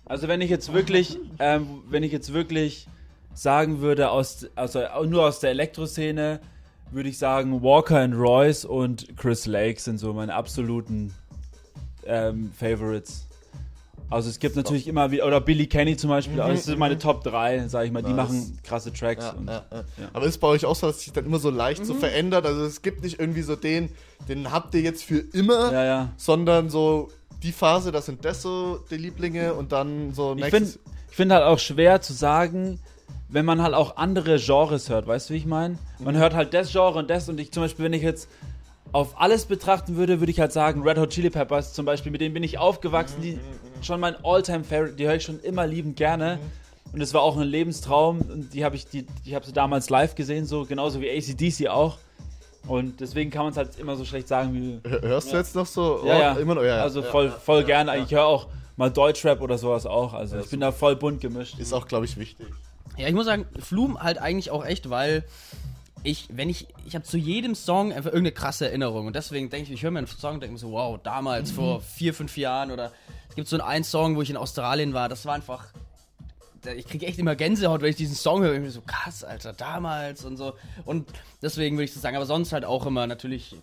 [0.05, 2.88] Also wenn ich jetzt wirklich, ähm, wenn ich jetzt wirklich
[3.34, 6.41] sagen würde, aus, also nur aus der Elektroszene,
[6.89, 11.13] würde ich sagen, Walker and Royce und Chris Lake sind so meine absoluten
[12.06, 13.28] ähm, Favorites.
[14.12, 16.97] Also es gibt natürlich immer wieder, oder Billy Kenny zum Beispiel, aber das sind meine
[16.97, 18.30] Top 3, sag ich mal, die Nice.
[18.30, 19.24] machen krasse Tracks.
[19.24, 19.78] Ja, und, ja, ja.
[19.78, 19.84] ja.
[20.12, 22.45] Aber ist bei euch auch so, dass sich dann immer so leicht so verändert?
[22.45, 23.88] Also es gibt nicht irgendwie so den,
[24.28, 26.10] den habt ihr jetzt für immer, ja, ja.
[26.18, 27.10] sondern so
[27.41, 30.74] die Phase, das sind das so die Lieblinge und dann so Ich nächstes.
[30.74, 32.80] finde ich find halt auch schwer zu sagen,
[33.30, 35.78] wenn man halt auch andere Genres hört, weißt du, wie ich meine?
[35.99, 38.28] Man hört halt das Genre und das und ich zum Beispiel, wenn ich jetzt
[38.92, 42.22] auf alles betrachten würde, würde ich halt sagen, Red Hot Chili Peppers zum Beispiel, mit
[42.22, 43.39] denen bin ich aufgewachsen, die
[43.82, 46.39] schon mein Alltime Favorite, die höre ich schon immer liebend gerne.
[46.94, 49.89] Und es war auch ein Lebenstraum und die habe ich, die, ich habe sie damals
[49.89, 51.98] live gesehen, so genauso wie ACDC auch.
[52.68, 54.89] Und deswegen kann man es halt immer so schlecht sagen wie.
[54.89, 56.02] Hör- Hörst du jetzt noch so?
[56.06, 56.34] Ja, oh, ja.
[56.34, 56.84] Immer noch, ja, ja.
[56.84, 57.32] Also ja, voll, ja.
[57.32, 57.98] voll gerne.
[58.00, 60.14] Ich höre auch mal Deutschrap oder sowas auch.
[60.14, 61.58] Also Ja, ich bin da voll bunt gemischt.
[61.60, 62.46] Ist auch, glaube ich, wichtig.
[62.98, 65.24] Ja, ich muss sagen, Flum halt eigentlich auch echt, weil
[66.04, 69.68] ich, wenn ich, ich habe zu jedem Song einfach irgendeine krasse Erinnerung und deswegen denke
[69.68, 72.38] ich, ich höre mir einen Song und denke mir so, wow, damals vor vier, fünf
[72.38, 72.91] Jahren oder
[73.30, 75.68] es gibt so einen, einen Song, wo ich in Australien war, das war einfach,
[76.76, 80.26] ich kriege echt immer Gänsehaut, wenn ich diesen Song höre, irgendwie so krass, Alter, damals
[80.26, 80.54] und so
[80.86, 81.10] und
[81.41, 83.56] deswegen würde ich das sagen, aber sonst halt auch immer natürlich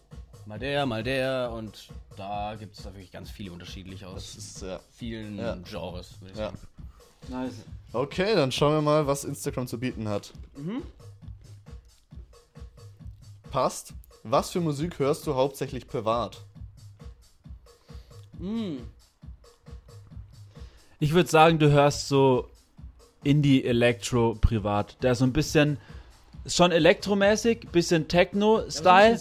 [0.47, 4.63] mal der, mal der und da gibt es da wirklich ganz viele unterschiedliche aus ist,
[4.63, 4.81] ja.
[4.93, 5.57] vielen Ja.
[5.57, 6.47] Genres, würde ich ja.
[6.47, 6.59] sagen.
[7.29, 7.55] Nice.
[7.93, 10.33] Okay, dann schauen wir mal, was Instagram zu bieten hat.
[13.59, 13.93] Passt.
[14.23, 16.41] Was für Musik hörst du hauptsächlich privat?
[21.01, 22.49] Ich würde sagen, du hörst so
[23.25, 25.03] Indie-Electro privat.
[25.03, 25.77] Der ist so ein bisschen,
[26.47, 29.19] schon elektromäßig, bisschen Techno-Style,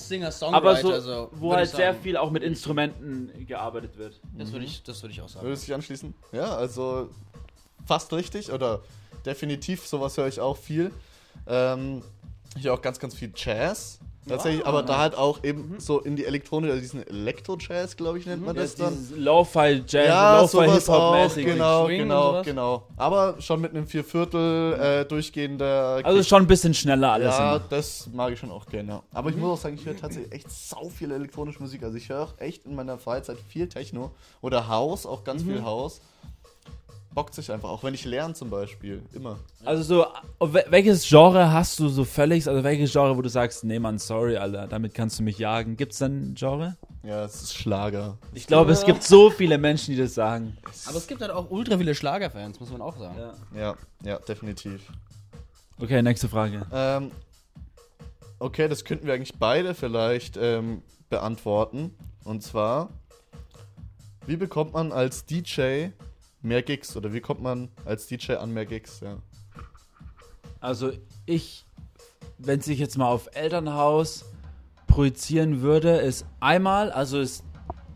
[0.51, 4.21] aber so, wo halt sehr viel auch mit Instrumenten gearbeitet wird.
[4.37, 5.47] Das würde ich, das würde ich auch sagen.
[5.47, 6.13] Würdest du dich anschließen?
[6.31, 7.09] Ja, also
[7.87, 8.83] fast richtig oder
[9.25, 10.91] definitiv, sowas höre ich auch viel.
[11.47, 12.03] Ähm,
[12.55, 13.99] ich höre auch ganz, ganz viel Jazz.
[14.27, 18.25] Tatsächlich, aber da halt auch eben so in die Elektronik, also diesen Elektro-Jazz, glaube ich,
[18.25, 18.95] nennt man das dann.
[19.15, 21.45] Lo-Fi-Jazz, Ja, Lo-Fi-Hip-Hop-mäßig.
[21.45, 22.87] genau, genau, genau.
[22.97, 27.37] Aber schon mit einem Vierviertel äh, durchgehender Also schon ein bisschen schneller alles.
[27.37, 27.65] Ja, immer.
[27.69, 28.89] das mag ich schon auch gerne.
[28.89, 29.03] ja.
[29.11, 31.83] Aber ich muss auch sagen, ich höre tatsächlich echt sau viel elektronische Musik.
[31.83, 34.11] Also ich höre auch echt in meiner Freizeit viel Techno
[34.41, 36.01] oder House, auch ganz viel House.
[37.13, 39.01] Bockt sich einfach, auch wenn ich lerne zum Beispiel.
[39.13, 39.39] Immer.
[39.65, 40.05] Also so,
[40.53, 43.97] wel- welches Genre hast du so völlig, also welches Genre, wo du sagst, nee Mann,
[43.97, 45.77] sorry, Alter, damit kannst du mich jagen.
[45.77, 46.77] Gibt's denn ein Genre?
[47.03, 48.17] Ja, es ist Schlager.
[48.33, 50.57] Ich glaube, es gibt so viele Menschen, die das sagen.
[50.87, 53.17] Aber es gibt halt auch ultra viele Schlagerfans, muss man auch sagen.
[53.55, 54.81] Ja, ja, definitiv.
[55.79, 56.67] Okay, nächste Frage.
[56.71, 57.11] Ähm,
[58.39, 61.95] okay, das könnten wir eigentlich beide vielleicht ähm, beantworten.
[62.25, 62.89] Und zwar,
[64.25, 65.87] wie bekommt man als DJ
[66.47, 66.95] mehr Gigs?
[66.95, 68.99] Oder wie kommt man als DJ an mehr Gigs?
[69.01, 69.17] Ja.
[70.59, 70.91] Also
[71.25, 71.65] ich,
[72.37, 74.25] wenn sich jetzt mal auf Elternhaus
[74.87, 77.43] projizieren würde, ist einmal, also ist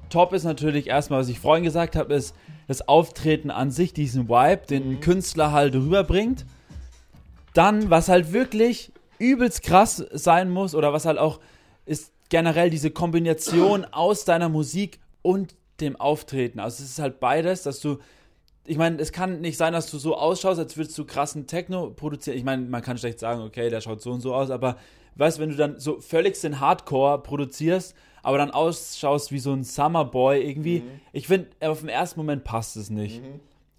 [0.09, 2.35] top ist natürlich erstmal, was ich vorhin gesagt habe, ist
[2.67, 6.45] das Auftreten an sich, diesen Vibe, den ein Künstler halt rüberbringt.
[7.53, 11.39] Dann, was halt wirklich übelst krass sein muss oder was halt auch
[11.85, 16.59] ist generell diese Kombination aus deiner Musik und dem Auftreten.
[16.59, 17.97] Also es ist halt beides, dass du
[18.65, 21.89] ich meine, es kann nicht sein, dass du so ausschaust, als würdest du krassen Techno
[21.89, 22.37] produzieren.
[22.37, 24.77] Ich meine, man kann schlecht sagen, okay, der schaut so und so aus, aber
[25.15, 29.51] weißt du, wenn du dann so völlig den Hardcore produzierst, aber dann ausschaust wie so
[29.51, 33.21] ein Summerboy irgendwie, ich finde, auf den ersten Moment passt es nicht.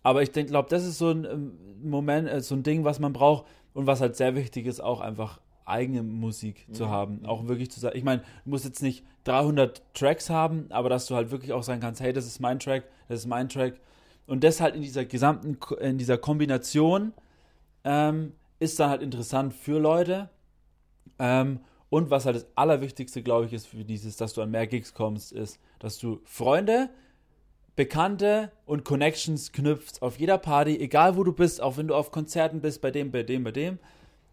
[0.03, 1.53] Aber ich glaube, das ist so ein ähm,
[1.83, 5.01] Moment, äh, so ein Ding, was man braucht und was halt sehr wichtig ist, auch
[5.01, 7.24] einfach eigene Musik zu haben.
[7.24, 11.07] Auch wirklich zu sagen, ich meine, du musst jetzt nicht 300 Tracks haben, aber dass
[11.07, 13.74] du halt wirklich auch sagen kannst, hey, das ist mein Track, das ist mein Track.
[14.26, 17.12] Und das halt in dieser gesamten, in dieser Kombination
[17.84, 20.30] ähm, ist dann halt interessant für Leute.
[21.18, 21.60] Ähm,
[21.90, 24.94] und was halt das Allerwichtigste, glaube ich, ist für dieses, dass du an mehr Gigs
[24.94, 26.88] kommst, ist, dass du Freunde,
[27.76, 32.10] Bekannte und Connections knüpfst auf jeder Party, egal wo du bist, auch wenn du auf
[32.10, 33.78] Konzerten bist, bei dem, bei dem, bei dem,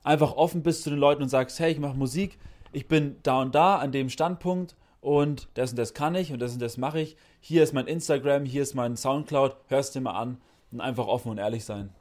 [0.04, 2.38] einfach offen bist zu den Leuten und sagst, hey, ich mache Musik,
[2.72, 6.40] ich bin da und da an dem Standpunkt und das und das kann ich und
[6.40, 7.18] das und das mache ich.
[7.40, 10.42] Hier ist mein Instagram, hier ist mein Soundcloud, hörst dir mal an
[10.72, 11.94] und einfach offen und ehrlich sein.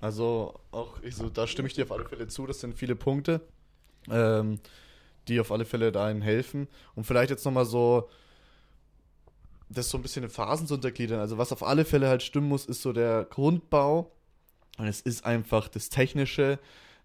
[0.00, 2.46] Also auch, ich so, da stimme ich dir auf alle Fälle zu.
[2.46, 3.40] Das sind viele Punkte,
[4.10, 4.60] ähm,
[5.28, 6.68] die auf alle Fälle dahin helfen.
[6.94, 8.08] Und vielleicht jetzt nochmal so,
[9.68, 11.20] das so ein bisschen in Phasen zu untergliedern.
[11.20, 14.12] Also was auf alle Fälle halt stimmen muss, ist so der Grundbau.
[14.78, 16.58] Und es ist einfach das Technische,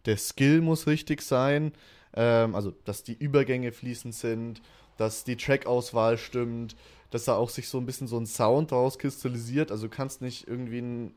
[0.05, 1.71] der Skill muss richtig sein.
[2.13, 4.61] Ähm, also, dass die Übergänge fließend sind,
[5.01, 6.75] dass die Trackauswahl stimmt,
[7.09, 9.71] dass da auch sich so ein bisschen so ein Sound rauskristallisiert.
[9.71, 11.13] Also du kannst nicht irgendwie ein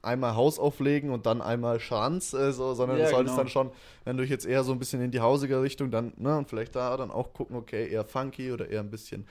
[0.00, 3.42] einmal Haus auflegen und dann einmal Schranz, äh, so, sondern Ja, du solltest genau.
[3.42, 3.70] dann schon,
[4.04, 6.76] wenn du jetzt eher so ein bisschen in die hausige Richtung, dann, ne, und vielleicht
[6.76, 9.26] da dann auch gucken, okay, eher funky oder eher ein bisschen.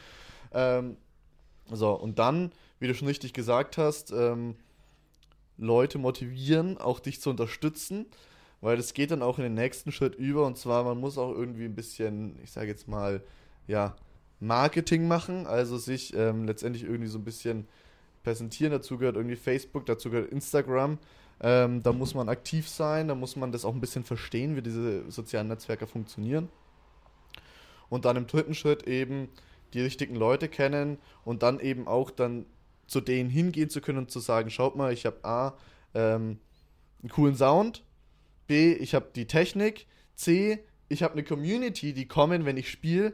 [0.54, 0.98] Ähm,
[1.72, 4.56] so, und dann, wie du schon richtig gesagt hast, ähm,
[5.58, 8.06] Leute motivieren, auch dich zu unterstützen,
[8.60, 11.32] weil das geht dann auch in den nächsten Schritt über und zwar, man muss auch
[11.32, 13.22] irgendwie ein bisschen, ich sage jetzt mal,
[13.68, 13.96] ja,
[14.40, 17.68] Marketing machen, also sich ähm, letztendlich irgendwie so ein bisschen
[18.24, 18.72] präsentieren.
[18.72, 21.00] Dazu gehört irgendwie Facebook, dazu gehört Instagram.
[21.42, 24.62] Ähm, da muss man aktiv sein, da muss man das auch ein bisschen verstehen, wie
[24.62, 26.50] diese sozialen Netzwerke funktionieren.
[27.90, 29.30] und dann im dritten Schritt eben
[29.74, 32.46] die richtigen Leute kennen und dann eben auch dann
[32.88, 35.54] zu denen hingehen zu können und zu sagen, schaut mal, ich habe A,
[35.94, 36.40] ähm,
[37.02, 37.84] einen coolen Sound,
[38.48, 43.14] B, ich habe die Technik, C, ich habe eine Community, die kommen, wenn ich spiele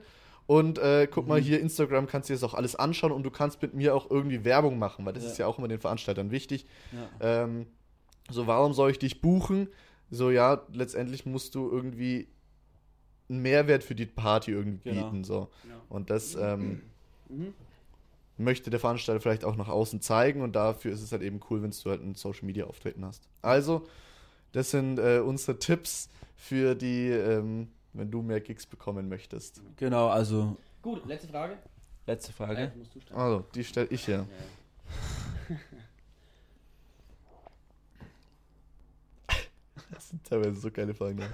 [0.51, 3.31] und äh, guck mal hier, Instagram kannst du dir das auch alles anschauen und du
[3.31, 5.29] kannst mit mir auch irgendwie Werbung machen, weil das Ja.
[5.31, 6.65] ist ja auch immer den Veranstaltern wichtig.
[6.91, 7.43] Ja.
[7.43, 7.67] Ähm,
[8.29, 9.69] so, warum soll ich dich buchen?
[10.09, 12.27] So, ja, letztendlich musst du irgendwie
[13.29, 15.03] einen Mehrwert für die Party irgendwie Genau.
[15.05, 15.23] bieten.
[15.23, 15.47] So.
[15.69, 15.81] Ja.
[15.87, 16.81] Und das ähm,
[17.29, 17.53] Mhm.
[18.37, 21.61] möchte der Veranstalter vielleicht auch nach außen zeigen und dafür ist es halt eben cool,
[21.63, 23.23] wenn du halt ein Social Media Auftreten hast.
[23.41, 23.87] Also,
[24.51, 29.61] das sind äh, unsere Tipps für die, ähm, wenn du mehr Gigs bekommen möchtest.
[29.77, 31.57] Genau, also Gut, letzte Frage.
[32.07, 32.61] letzte Frage.
[32.61, 33.19] Äh, musst du stellen.
[33.19, 34.25] Also, die stelle ich ja.
[39.91, 41.19] Das sind teilweise so geile Fragen.
[41.19, 41.27] Ja.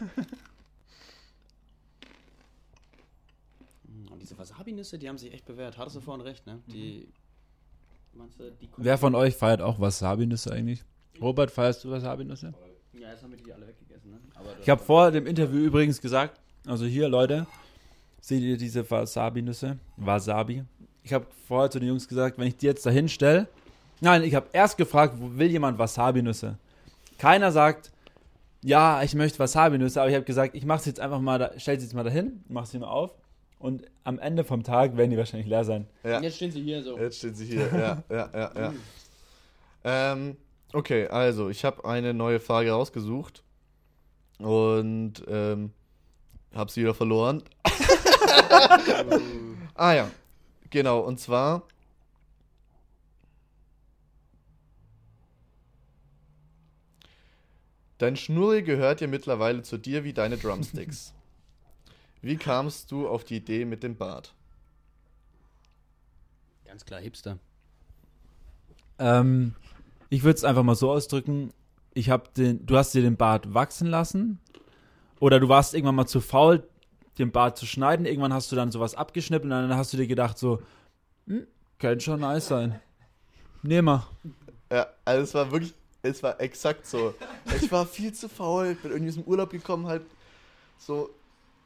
[4.11, 5.77] Und diese Wasabi-Nüsse, die haben sich echt bewährt.
[5.77, 6.61] Hattest du vorhin recht, ne?
[6.67, 7.07] Die.
[8.13, 10.83] Meinst du, die Wer von euch feiert auch Wasabi-Nüsse eigentlich?
[11.21, 12.53] Robert, feierst du Wasabi-Nüsse?
[12.93, 14.19] Ja, jetzt haben wir die alle weggegessen, ne?
[14.35, 17.47] Aber Ich habe vor dem Interview übrigens gesagt, also hier Leute,
[18.19, 19.77] seht ihr diese Wasabi-Nüsse?
[19.95, 20.63] Wasabi.
[21.03, 23.47] Ich habe vorher zu den Jungs gesagt, wenn ich die jetzt dahin stelle,
[24.01, 26.57] nein, ich habe erst gefragt, wo will jemand Wasabi-Nüsse?
[27.17, 27.91] Keiner sagt,
[28.61, 31.51] ja, ich möchte Wasabi-Nüsse, aber ich habe gesagt, ich mache sie jetzt einfach mal, da,
[31.57, 33.11] stell sie jetzt mal dahin, mach sie mal auf
[33.59, 35.87] und am Ende vom Tag werden die wahrscheinlich leer sein.
[36.03, 36.21] Ja.
[36.21, 36.97] Jetzt stehen sie hier so.
[36.97, 37.69] Jetzt stehen sie hier.
[37.71, 38.73] Ja, ja, ja, ja.
[39.83, 40.35] Ähm,
[40.73, 43.41] okay, also ich habe eine neue Frage rausgesucht
[44.39, 45.71] und ähm,
[46.57, 47.43] habe sie wieder verloren.
[49.75, 50.11] ah ja,
[50.69, 50.99] genau.
[50.99, 51.63] Und zwar
[57.97, 61.13] Dein Schnurri gehört ja mittlerweile zu dir wie deine Drumsticks.
[62.21, 64.33] Wie kamst du auf die Idee mit dem Bart?
[66.65, 67.37] Ganz klar Hipster.
[68.99, 69.53] Ähm,
[70.09, 71.53] ich würde es einfach mal so ausdrücken.
[71.93, 74.39] Ich habe den, du hast dir den Bart wachsen lassen
[75.19, 76.63] oder du warst irgendwann mal zu faul,
[77.17, 78.05] den Bart zu schneiden.
[78.05, 80.61] Irgendwann hast du dann sowas abgeschnitten und dann hast du dir gedacht so,
[81.25, 81.47] hm,
[81.79, 82.79] könnte schon nice sein.
[83.63, 84.05] Nehm mal.
[84.71, 87.13] Ja, also es war wirklich, es war exakt so.
[87.59, 90.03] Ich war viel zu faul, bin irgendwie aus dem Urlaub gekommen, halt
[90.77, 91.09] so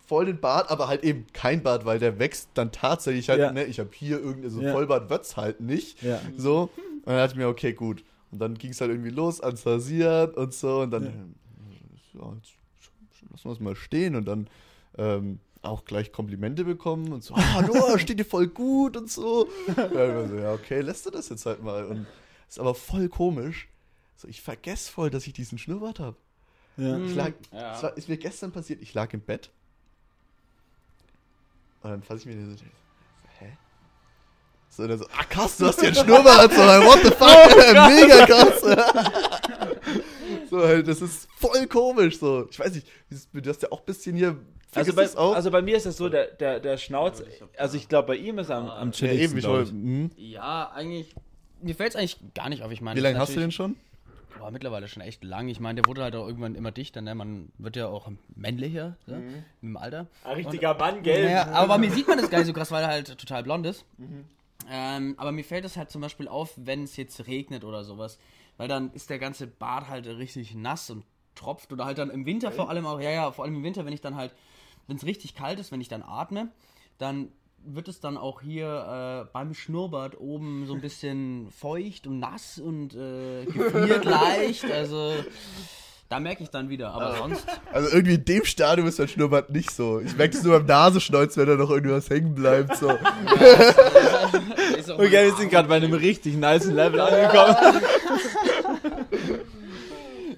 [0.08, 3.52] voll den Bart, aber halt eben kein Bart, weil der wächst dann tatsächlich halt, Ja.
[3.52, 4.72] ne, ich habe hier irgendwie, so Ja.
[4.74, 6.02] Vollbart wird's halt nicht.
[6.02, 6.20] Ja.
[6.38, 8.04] So, und dann dachte ich mir, okay, gut.
[8.32, 11.36] Und dann ging es halt irgendwie los ans Rasieren und so und dann,
[12.14, 12.54] ja, jetzt
[13.32, 14.48] lassen wir es mal stehen und dann
[14.98, 19.48] ähm, auch gleich Komplimente bekommen und so, ah, Noah, steht dir voll gut und so.
[19.76, 21.86] Ja, ich war so, ja, okay, lässt du das jetzt halt mal.
[21.86, 22.08] Und
[22.50, 23.68] ist aber voll komisch.
[24.18, 26.18] So, ich vergesse voll, dass ich diesen Schnurrbart habe.
[26.78, 26.98] Ja.
[27.00, 27.76] Ich lag, Ja.
[27.76, 29.50] es war, ist mir gestern passiert, ich lag im Bett.
[31.84, 32.64] Und dann fasse ich mir den so,
[33.40, 33.58] hä?
[34.70, 37.56] So, dann so, ah krass, du hast ja einen Schnurrbart, so, what the fuck,
[37.90, 38.62] mega krass.
[40.52, 42.48] So, halt, das ist voll komisch, so.
[42.52, 42.88] Ich weiß nicht,
[43.34, 44.38] du hast ja auch ein bisschen hier,
[44.76, 45.34] Also bei, das auch?
[45.34, 47.24] also bei mir ist es so, der, der, der Schnauz,
[47.58, 49.24] also ich glaube bei ihm ist er am, am ja, chilligsten.
[49.24, 50.12] eben, ich glaub wollte, hm.
[50.18, 51.16] Ja, eigentlich.
[51.62, 52.72] Mir fällt es eigentlich gar nicht auf.
[52.72, 53.76] Ich meine, Wie das lange hast du den schon?
[54.40, 55.48] Boah, mittlerweile schon echt lang.
[55.48, 57.14] Ich meine, der wurde halt auch irgendwann immer dichter, ne?
[57.16, 59.18] Man wird ja auch männlicher, ne?
[59.18, 59.44] Mhm.
[59.62, 60.08] Dem Alter.
[60.24, 61.30] Ein richtiger Mann, gell?
[61.30, 63.44] Ja, aber bei mir sieht man das gar nicht so krass, weil er halt total
[63.44, 63.86] blond ist.
[64.70, 68.18] Ähm, aber mir fällt es halt zum Beispiel auf, wenn es jetzt regnet oder sowas.
[68.62, 71.04] Weil dann ist der ganze Bart halt richtig nass und
[71.34, 71.74] tropft.
[71.74, 73.94] Oder halt dann im Winter vor allem auch, ja, ja, vor allem im Winter, wenn
[73.94, 74.36] ich dann halt,
[74.86, 76.52] wenn es richtig kalt ist, wenn ich dann atme,
[77.00, 77.30] dann
[77.66, 82.60] wird es dann auch hier äh, beim Schnurrbart oben so ein bisschen feucht und nass
[82.60, 84.66] und äh, gefriert leicht.
[84.66, 85.12] Also
[86.08, 86.92] da merke ich dann wieder.
[86.92, 87.48] Aber sonst.
[87.72, 90.02] Also irgendwie in dem Stadium ist dein Schnurrbart nicht so.
[90.02, 92.92] Ich merke es nur beim Nasenschnäuz, wenn da noch irgendwas hängen bleibt, so.
[94.78, 97.82] ist auch Okay, wir sind gerade bei einem richtig nice Level angekommen.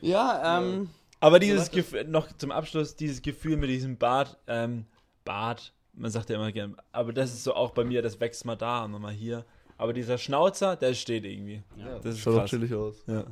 [0.03, 0.89] Ja, ähm.
[1.19, 4.85] Aber dieses Gefühl, noch zum Abschluss, dieses Gefühl mit diesem Bart, ähm,
[5.23, 8.43] Bart, man sagt ja immer gern, aber das ist so auch bei mir, das wächst
[8.45, 9.45] mal da und mal hier.
[9.77, 11.63] Aber dieser Schnauzer, der steht irgendwie.
[12.03, 12.49] das ist Schaut krass.
[12.49, 13.03] chillig aus.
[13.07, 13.23] Ja.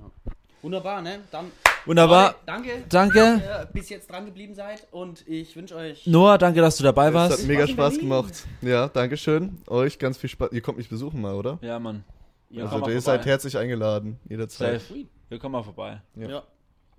[0.62, 1.20] Wunderbar, ne?
[1.32, 1.52] Dann
[1.86, 2.36] Wunderbar.
[2.46, 3.20] Danke, Danke.
[3.20, 6.06] dass ihr bis jetzt dran geblieben seid und ich wünsche euch.
[6.06, 7.48] Noah, danke, dass du dabei Es hat warst.
[7.48, 8.10] mega Spaß in Spaß Berlin.
[8.10, 8.48] gemacht.
[8.62, 9.58] Ja, danke schön.
[9.68, 10.52] Euch ganz viel Spaß.
[10.52, 11.58] Ihr kommt mich besuchen mal, oder?
[11.62, 12.04] Ja, Mann.
[12.50, 13.00] Ja, also ihr vorbei.
[13.00, 14.82] seid herzlich eingeladen, jederzeit.
[14.82, 15.06] Safe.
[15.30, 16.02] Wir kommen mal vorbei.
[16.16, 16.30] Ja.
[16.30, 16.44] Ja.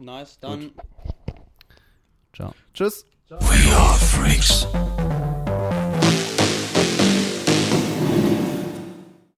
[0.02, 0.72] Nice, dann.
[2.32, 2.52] Ciao.
[2.74, 3.06] Tschüss.
[3.30, 4.66] We are freaks.